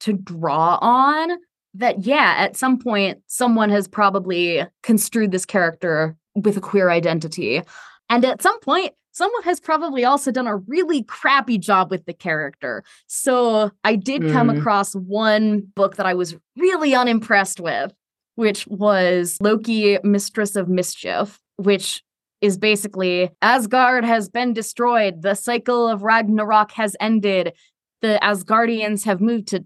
to 0.00 0.12
draw 0.12 0.78
on 0.80 1.38
that 1.74 2.00
yeah 2.04 2.34
at 2.38 2.56
some 2.56 2.78
point 2.78 3.22
someone 3.26 3.70
has 3.70 3.88
probably 3.88 4.66
construed 4.82 5.30
this 5.30 5.46
character 5.46 6.16
with 6.34 6.56
a 6.56 6.60
queer 6.60 6.90
identity. 6.90 7.62
And 8.08 8.24
at 8.24 8.42
some 8.42 8.58
point 8.60 8.92
someone 9.12 9.42
has 9.44 9.60
probably 9.60 10.04
also 10.04 10.30
done 10.30 10.46
a 10.46 10.56
really 10.56 11.02
crappy 11.04 11.58
job 11.58 11.90
with 11.90 12.04
the 12.06 12.14
character. 12.14 12.82
So 13.06 13.70
I 13.84 13.96
did 13.96 14.22
mm. 14.22 14.32
come 14.32 14.50
across 14.50 14.94
one 14.94 15.60
book 15.76 15.96
that 15.96 16.06
I 16.06 16.14
was 16.14 16.36
really 16.56 16.94
unimpressed 16.94 17.60
with, 17.60 17.92
which 18.34 18.66
was 18.66 19.38
Loki, 19.40 19.98
Mistress 20.02 20.56
of 20.56 20.68
Mischief, 20.68 21.40
which 21.56 22.02
is 22.40 22.58
basically 22.58 23.30
Asgard 23.40 24.04
has 24.04 24.28
been 24.28 24.52
destroyed. 24.52 25.22
The 25.22 25.34
cycle 25.34 25.88
of 25.88 26.02
Ragnarok 26.02 26.72
has 26.72 26.96
ended. 26.98 27.52
The 28.00 28.18
Asgardians 28.20 29.04
have 29.04 29.20
moved 29.20 29.48
to 29.48 29.64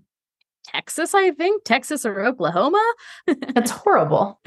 Texas, 0.66 1.14
I 1.14 1.30
think, 1.30 1.64
Texas 1.64 2.04
or 2.04 2.20
Oklahoma. 2.20 2.84
That's 3.26 3.70
horrible. 3.70 4.40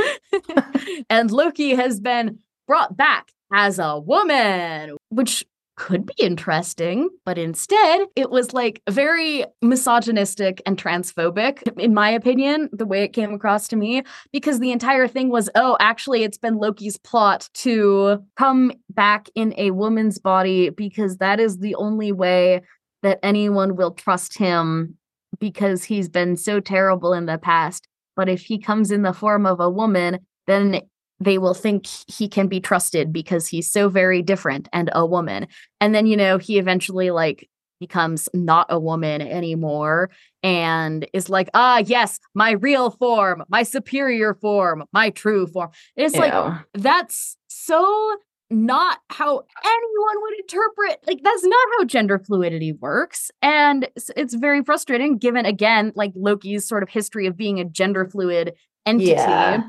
and 1.09 1.31
Loki 1.31 1.75
has 1.75 1.99
been 1.99 2.39
brought 2.67 2.95
back 2.95 3.31
as 3.53 3.79
a 3.79 3.99
woman, 3.99 4.97
which 5.09 5.45
could 5.79 6.05
be 6.05 6.13
interesting, 6.17 7.09
but 7.25 7.37
instead 7.37 8.01
it 8.17 8.29
was 8.29 8.53
like 8.53 8.81
very 8.89 9.45
misogynistic 9.61 10.61
and 10.65 10.77
transphobic, 10.77 11.61
in 11.79 11.93
my 11.93 12.09
opinion, 12.09 12.69
the 12.73 12.85
way 12.85 13.01
it 13.03 13.13
came 13.13 13.33
across 13.33 13.69
to 13.69 13.77
me, 13.77 14.03
because 14.33 14.59
the 14.59 14.73
entire 14.73 15.07
thing 15.07 15.29
was, 15.29 15.49
oh, 15.55 15.77
actually, 15.79 16.23
it's 16.23 16.37
been 16.37 16.57
Loki's 16.57 16.97
plot 16.97 17.49
to 17.53 18.17
come 18.35 18.73
back 18.89 19.29
in 19.35 19.53
a 19.57 19.71
woman's 19.71 20.19
body 20.19 20.69
because 20.69 21.15
that 21.17 21.39
is 21.39 21.59
the 21.59 21.75
only 21.75 22.11
way 22.11 22.61
that 23.01 23.19
anyone 23.23 23.77
will 23.77 23.91
trust 23.91 24.37
him 24.37 24.97
because 25.39 25.85
he's 25.85 26.09
been 26.09 26.35
so 26.35 26.59
terrible 26.59 27.13
in 27.13 27.25
the 27.25 27.37
past. 27.37 27.87
But 28.17 28.27
if 28.27 28.41
he 28.41 28.59
comes 28.59 28.91
in 28.91 29.03
the 29.03 29.13
form 29.13 29.45
of 29.45 29.61
a 29.61 29.69
woman, 29.69 30.19
then 30.45 30.81
they 31.19 31.37
will 31.37 31.53
think 31.53 31.85
he 32.07 32.27
can 32.27 32.47
be 32.47 32.59
trusted 32.59 33.11
because 33.11 33.47
he's 33.47 33.69
so 33.71 33.89
very 33.89 34.21
different 34.21 34.67
and 34.71 34.89
a 34.93 35.05
woman. 35.05 35.47
And 35.81 35.93
then, 35.93 36.05
you 36.07 36.15
know, 36.15 36.37
he 36.37 36.57
eventually 36.57 37.11
like 37.11 37.49
becomes 37.79 38.27
not 38.33 38.67
a 38.69 38.79
woman 38.79 39.21
anymore 39.21 40.09
and 40.43 41.07
is 41.13 41.29
like, 41.29 41.49
ah, 41.53 41.81
yes, 41.85 42.19
my 42.33 42.51
real 42.51 42.91
form, 42.91 43.43
my 43.49 43.63
superior 43.63 44.33
form, 44.33 44.83
my 44.91 45.09
true 45.09 45.47
form. 45.47 45.69
It's 45.95 46.15
Ew. 46.15 46.21
like, 46.21 46.53
that's 46.73 47.37
so 47.47 48.17
not 48.51 48.97
how 49.09 49.43
anyone 49.63 50.21
would 50.23 50.39
interpret 50.39 50.97
like 51.05 51.19
that's 51.23 51.43
not 51.43 51.67
how 51.77 51.85
gender 51.85 52.17
fluidity 52.17 52.71
works 52.73 53.29
and 53.43 53.87
it's, 53.95 54.09
it's 54.17 54.33
very 54.33 54.63
frustrating 54.63 55.19
given 55.19 55.45
again 55.45 55.91
like 55.95 56.11
loki's 56.15 56.67
sort 56.67 56.81
of 56.81 56.89
history 56.89 57.27
of 57.27 57.37
being 57.37 57.59
a 57.59 57.63
gender 57.63 58.09
fluid 58.09 58.53
entity 58.87 59.11
Yeah. 59.11 59.61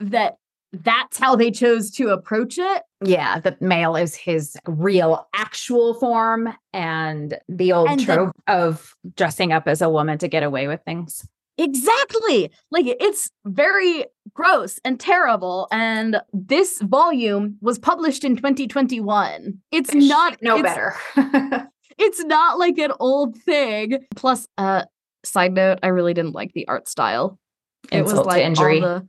that 0.00 0.36
that's 0.72 1.18
how 1.18 1.34
they 1.36 1.50
chose 1.50 1.90
to 1.90 2.08
approach 2.10 2.58
it 2.58 2.82
Yeah, 3.04 3.40
the 3.40 3.56
male 3.60 3.96
is 3.96 4.14
his 4.14 4.56
real 4.66 5.26
actual 5.34 5.94
form 5.94 6.48
and 6.72 7.38
the 7.48 7.72
old 7.72 7.88
And 7.88 8.00
the- 8.00 8.04
trope 8.04 8.36
of 8.46 8.94
dressing 9.16 9.52
up 9.52 9.66
as 9.66 9.82
a 9.82 9.88
woman 9.90 10.18
to 10.18 10.28
get 10.28 10.42
away 10.42 10.68
with 10.68 10.80
things. 10.84 11.26
Exactly. 11.58 12.50
Like 12.70 12.86
it's 12.86 13.30
very 13.44 14.06
gross 14.32 14.78
and 14.84 14.98
terrible. 14.98 15.68
And 15.70 16.20
this 16.32 16.80
volume 16.80 17.56
was 17.60 17.78
published 17.78 18.24
in 18.24 18.36
2021. 18.36 19.58
It's 19.70 19.92
not 19.94 20.38
no 20.42 20.58
it's- 20.58 20.74
better. 21.16 21.66
It's 22.02 22.24
not 22.24 22.58
like 22.58 22.78
an 22.78 22.92
old 22.98 23.36
thing. 23.36 23.98
Plus, 24.16 24.46
uh, 24.56 24.84
side 25.22 25.52
note, 25.52 25.80
I 25.82 25.88
really 25.88 26.14
didn't 26.14 26.32
like 26.34 26.50
the 26.54 26.66
art 26.66 26.88
style. 26.88 27.38
It 27.92 28.00
was 28.00 28.12
Insult 28.12 28.26
like 28.26 28.42
injury. 28.42 28.80
all 28.80 28.88
the 28.88 29.08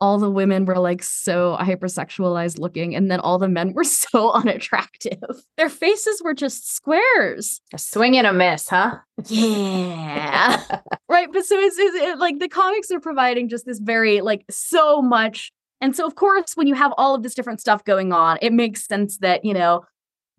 all 0.00 0.18
the 0.18 0.30
women 0.30 0.64
were 0.64 0.78
like 0.78 1.02
so 1.02 1.56
hypersexualized 1.60 2.58
looking, 2.58 2.94
and 2.94 3.10
then 3.10 3.20
all 3.20 3.38
the 3.38 3.48
men 3.48 3.72
were 3.72 3.84
so 3.84 4.32
unattractive. 4.32 5.44
Their 5.56 5.68
faces 5.68 6.22
were 6.22 6.34
just 6.34 6.74
squares. 6.74 7.60
a 7.72 7.78
swing 7.78 8.16
and 8.16 8.26
a 8.26 8.32
miss, 8.32 8.68
huh? 8.68 8.96
Yeah. 9.24 10.62
right 11.08 11.32
but 11.32 11.44
so 11.44 11.58
it's, 11.58 11.78
it's 11.78 11.96
it, 11.96 12.18
like 12.18 12.38
the 12.38 12.48
comics 12.48 12.90
are 12.90 13.00
providing 13.00 13.48
just 13.48 13.66
this 13.66 13.78
very 13.78 14.20
like 14.20 14.44
so 14.50 15.00
much 15.00 15.52
and 15.80 15.94
so 15.94 16.06
of 16.06 16.14
course 16.14 16.52
when 16.54 16.66
you 16.66 16.74
have 16.74 16.92
all 16.98 17.14
of 17.14 17.22
this 17.22 17.34
different 17.34 17.60
stuff 17.60 17.84
going 17.84 18.12
on 18.12 18.38
it 18.42 18.52
makes 18.52 18.86
sense 18.86 19.18
that 19.18 19.44
you 19.44 19.54
know 19.54 19.84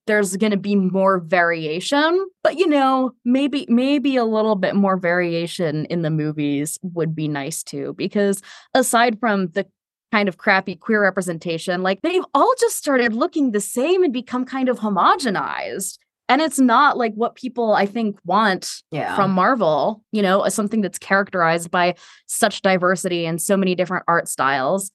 there's 0.07 0.35
going 0.37 0.51
to 0.51 0.57
be 0.57 0.75
more 0.75 1.19
variation 1.19 2.25
but 2.43 2.57
you 2.57 2.65
know 2.67 3.11
maybe 3.25 3.65
maybe 3.69 4.15
a 4.15 4.25
little 4.25 4.55
bit 4.55 4.75
more 4.75 4.97
variation 4.97 5.85
in 5.85 6.01
the 6.01 6.09
movies 6.09 6.79
would 6.81 7.15
be 7.15 7.27
nice 7.27 7.61
too 7.63 7.93
because 7.97 8.41
aside 8.73 9.19
from 9.19 9.47
the 9.49 9.65
kind 10.11 10.29
of 10.29 10.37
crappy 10.37 10.75
queer 10.75 11.01
representation 11.03 11.83
like 11.83 12.01
they've 12.01 12.23
all 12.33 12.53
just 12.59 12.77
started 12.77 13.13
looking 13.13 13.51
the 13.51 13.59
same 13.59 14.03
and 14.03 14.13
become 14.13 14.45
kind 14.45 14.69
of 14.69 14.79
homogenized 14.79 15.97
and 16.29 16.41
it's 16.41 16.59
not 16.59 16.97
like 16.97 17.13
what 17.13 17.35
people 17.35 17.73
i 17.73 17.85
think 17.85 18.17
want 18.25 18.81
Yeah. 18.91 19.15
from 19.15 19.31
Marvel, 19.31 20.03
you 20.11 20.21
know, 20.21 20.41
as 20.41 20.53
something 20.53 20.81
that's 20.81 20.97
characterized 20.99 21.69
by 21.71 21.95
such 22.25 22.61
diversity 22.61 23.25
and 23.25 23.41
so 23.41 23.55
many 23.57 23.75
different 23.75 24.03
art 24.07 24.27
styles. 24.27 24.91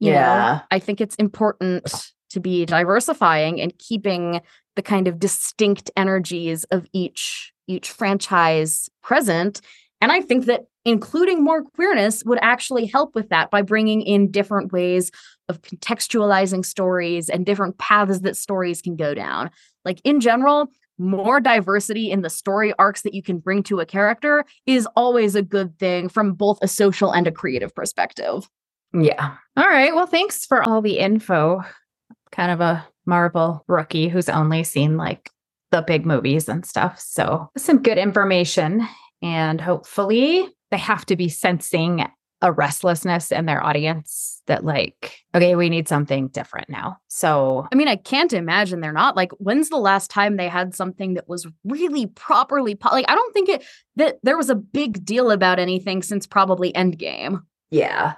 You 0.00 0.10
know, 0.10 0.16
Yeah. 0.18 0.60
I 0.70 0.78
think 0.78 1.00
it's 1.00 1.14
important 1.16 2.12
to 2.34 2.40
be 2.40 2.66
diversifying 2.66 3.60
and 3.60 3.76
keeping 3.78 4.40
the 4.76 4.82
kind 4.82 5.08
of 5.08 5.18
distinct 5.18 5.90
energies 5.96 6.64
of 6.64 6.86
each 6.92 7.52
each 7.66 7.90
franchise 7.90 8.90
present. 9.02 9.62
And 10.02 10.12
I 10.12 10.20
think 10.20 10.44
that 10.44 10.66
including 10.84 11.42
more 11.42 11.62
queerness 11.62 12.22
would 12.26 12.38
actually 12.42 12.84
help 12.84 13.14
with 13.14 13.30
that 13.30 13.50
by 13.50 13.62
bringing 13.62 14.02
in 14.02 14.30
different 14.30 14.70
ways 14.70 15.10
of 15.48 15.62
contextualizing 15.62 16.64
stories 16.64 17.30
and 17.30 17.46
different 17.46 17.78
paths 17.78 18.20
that 18.20 18.36
stories 18.36 18.82
can 18.82 18.96
go 18.96 19.14
down. 19.14 19.50
Like 19.84 20.02
in 20.04 20.20
general, 20.20 20.68
more 20.98 21.40
diversity 21.40 22.10
in 22.10 22.20
the 22.20 22.30
story 22.30 22.74
arcs 22.78 23.02
that 23.02 23.14
you 23.14 23.22
can 23.22 23.38
bring 23.38 23.62
to 23.64 23.80
a 23.80 23.86
character 23.86 24.44
is 24.66 24.86
always 24.94 25.34
a 25.34 25.42
good 25.42 25.78
thing 25.78 26.08
from 26.10 26.34
both 26.34 26.58
a 26.60 26.68
social 26.68 27.12
and 27.12 27.26
a 27.26 27.32
creative 27.32 27.74
perspective. 27.74 28.48
Yeah. 28.92 29.36
All 29.56 29.68
right. 29.68 29.94
Well, 29.94 30.06
thanks 30.06 30.46
for 30.46 30.62
all 30.62 30.82
the 30.82 30.98
info. 30.98 31.62
Kind 32.34 32.50
of 32.50 32.60
a 32.60 32.86
Marvel 33.06 33.64
rookie 33.68 34.08
who's 34.08 34.28
only 34.28 34.64
seen 34.64 34.96
like 34.96 35.30
the 35.70 35.82
big 35.82 36.04
movies 36.06 36.48
and 36.48 36.66
stuff. 36.66 36.98
So, 37.00 37.50
some 37.56 37.82
good 37.82 37.98
information. 37.98 38.86
And 39.22 39.60
hopefully, 39.60 40.48
they 40.70 40.78
have 40.78 41.06
to 41.06 41.16
be 41.16 41.28
sensing 41.28 42.06
a 42.42 42.52
restlessness 42.52 43.32
in 43.32 43.46
their 43.46 43.64
audience 43.64 44.42
that, 44.46 44.64
like, 44.64 45.18
okay, 45.34 45.54
we 45.54 45.70
need 45.70 45.88
something 45.88 46.28
different 46.28 46.68
now. 46.68 46.98
So, 47.08 47.66
I 47.72 47.74
mean, 47.74 47.88
I 47.88 47.96
can't 47.96 48.32
imagine 48.32 48.80
they're 48.80 48.92
not. 48.92 49.16
Like, 49.16 49.32
when's 49.38 49.70
the 49.70 49.78
last 49.78 50.10
time 50.10 50.36
they 50.36 50.48
had 50.48 50.74
something 50.74 51.14
that 51.14 51.28
was 51.28 51.46
really 51.64 52.06
properly 52.06 52.74
po- 52.74 52.90
like? 52.90 53.06
I 53.08 53.14
don't 53.14 53.32
think 53.32 53.48
it 53.48 53.64
that 53.96 54.18
there 54.22 54.36
was 54.36 54.50
a 54.50 54.54
big 54.54 55.04
deal 55.04 55.30
about 55.30 55.58
anything 55.58 56.02
since 56.02 56.26
probably 56.26 56.72
Endgame. 56.72 57.42
yeah. 57.70 58.14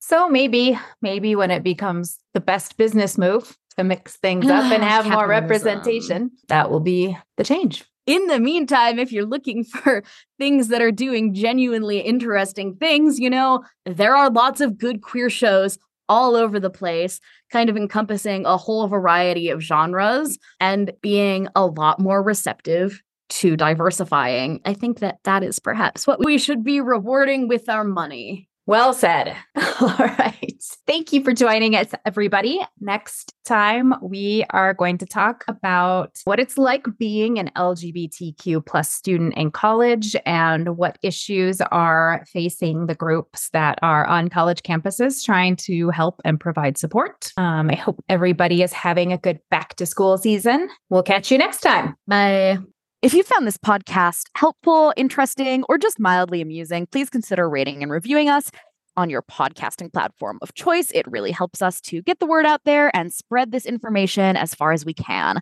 So 0.00 0.28
maybe, 0.28 0.78
maybe 1.02 1.36
when 1.36 1.50
it 1.50 1.62
becomes 1.62 2.18
the 2.34 2.40
best 2.40 2.76
business 2.76 3.16
move 3.16 3.56
to 3.76 3.84
mix 3.84 4.16
things 4.16 4.46
up 4.46 4.72
and 4.72 4.82
have 4.84 5.06
more 5.06 5.28
representation, 5.28 6.32
that 6.48 6.70
will 6.70 6.80
be 6.80 7.16
the 7.36 7.44
change. 7.44 7.84
In 8.06 8.26
the 8.26 8.40
meantime, 8.40 8.98
if 8.98 9.12
you're 9.12 9.26
looking 9.26 9.62
for 9.64 10.02
things 10.38 10.68
that 10.68 10.82
are 10.82 10.90
doing 10.90 11.34
genuinely 11.34 12.00
interesting 12.00 12.74
things, 12.76 13.20
you 13.20 13.30
know, 13.30 13.62
there 13.86 14.16
are 14.16 14.30
lots 14.30 14.60
of 14.60 14.78
good 14.78 15.02
queer 15.02 15.30
shows 15.30 15.78
all 16.08 16.34
over 16.34 16.58
the 16.58 16.70
place, 16.70 17.20
kind 17.52 17.70
of 17.70 17.76
encompassing 17.76 18.44
a 18.44 18.56
whole 18.56 18.88
variety 18.88 19.48
of 19.48 19.62
genres 19.62 20.38
and 20.58 20.92
being 21.02 21.46
a 21.54 21.64
lot 21.66 22.00
more 22.00 22.20
receptive 22.20 23.00
to 23.28 23.56
diversifying. 23.56 24.60
I 24.64 24.74
think 24.74 24.98
that 24.98 25.18
that 25.22 25.44
is 25.44 25.60
perhaps 25.60 26.06
what 26.06 26.18
we 26.18 26.36
should 26.36 26.64
be 26.64 26.80
rewarding 26.80 27.46
with 27.46 27.68
our 27.68 27.84
money. 27.84 28.49
Well 28.70 28.92
said. 28.92 29.36
All 29.80 29.96
right. 29.98 30.62
Thank 30.86 31.12
you 31.12 31.24
for 31.24 31.32
joining 31.32 31.74
us, 31.74 31.88
everybody. 32.06 32.60
Next 32.78 33.34
time, 33.44 33.92
we 34.00 34.44
are 34.50 34.74
going 34.74 34.96
to 34.98 35.06
talk 35.06 35.44
about 35.48 36.16
what 36.22 36.38
it's 36.38 36.56
like 36.56 36.86
being 36.96 37.40
an 37.40 37.50
LGBTQ 37.56 38.64
plus 38.64 38.92
student 38.92 39.34
in 39.34 39.50
college 39.50 40.14
and 40.24 40.76
what 40.76 40.98
issues 41.02 41.60
are 41.60 42.24
facing 42.32 42.86
the 42.86 42.94
groups 42.94 43.50
that 43.50 43.80
are 43.82 44.06
on 44.06 44.28
college 44.28 44.62
campuses 44.62 45.24
trying 45.24 45.56
to 45.56 45.90
help 45.90 46.20
and 46.24 46.38
provide 46.38 46.78
support. 46.78 47.32
Um, 47.36 47.70
I 47.70 47.74
hope 47.74 48.04
everybody 48.08 48.62
is 48.62 48.72
having 48.72 49.12
a 49.12 49.18
good 49.18 49.40
back 49.50 49.74
to 49.78 49.84
school 49.86 50.16
season. 50.16 50.68
We'll 50.90 51.02
catch 51.02 51.32
you 51.32 51.38
next 51.38 51.58
time. 51.58 51.96
Bye. 52.06 52.58
If 53.02 53.14
you 53.14 53.22
found 53.22 53.46
this 53.46 53.56
podcast 53.56 54.24
helpful, 54.36 54.92
interesting, 54.94 55.64
or 55.70 55.78
just 55.78 55.98
mildly 55.98 56.42
amusing, 56.42 56.86
please 56.86 57.08
consider 57.08 57.48
rating 57.48 57.82
and 57.82 57.90
reviewing 57.90 58.28
us 58.28 58.50
on 58.94 59.08
your 59.08 59.22
podcasting 59.22 59.90
platform 59.90 60.38
of 60.42 60.52
choice. 60.52 60.90
It 60.90 61.10
really 61.10 61.32
helps 61.32 61.62
us 61.62 61.80
to 61.82 62.02
get 62.02 62.18
the 62.18 62.26
word 62.26 62.44
out 62.44 62.60
there 62.64 62.94
and 62.94 63.10
spread 63.10 63.52
this 63.52 63.64
information 63.64 64.36
as 64.36 64.54
far 64.54 64.72
as 64.72 64.84
we 64.84 64.92
can. 64.92 65.40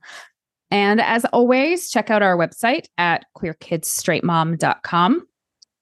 And 0.71 1.01
as 1.01 1.25
always, 1.27 1.91
check 1.91 2.11
out 2.11 2.23
our 2.23 2.37
website 2.37 2.87
at 2.97 3.25
queerkidsstraightmom.com 3.37 5.27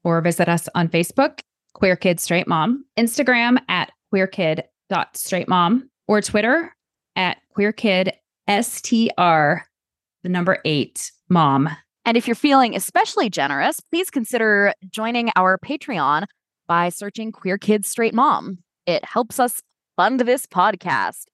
or 0.02 0.20
visit 0.22 0.48
us 0.48 0.70
on 0.74 0.88
Facebook, 0.88 1.40
Queer 1.74 1.96
Kid 1.96 2.20
Straight 2.20 2.48
Mom, 2.48 2.86
Instagram 2.98 3.58
at 3.68 3.92
queerkid.straightmom, 4.14 5.82
or 6.08 6.22
Twitter 6.22 6.74
at 7.16 7.36
queerkidstr, 7.54 8.10
the 10.22 10.28
number 10.30 10.58
eight 10.64 11.10
mom. 11.28 11.68
And 12.04 12.16
if 12.16 12.28
you're 12.28 12.36
feeling 12.36 12.76
especially 12.76 13.28
generous, 13.28 13.80
please 13.80 14.10
consider 14.10 14.72
joining 14.90 15.30
our 15.36 15.58
Patreon 15.58 16.26
by 16.66 16.88
searching 16.88 17.32
Queer 17.32 17.58
Kids 17.58 17.88
Straight 17.88 18.14
Mom. 18.14 18.58
It 18.86 19.04
helps 19.04 19.40
us 19.40 19.60
fund 19.96 20.20
this 20.20 20.46
podcast. 20.46 21.24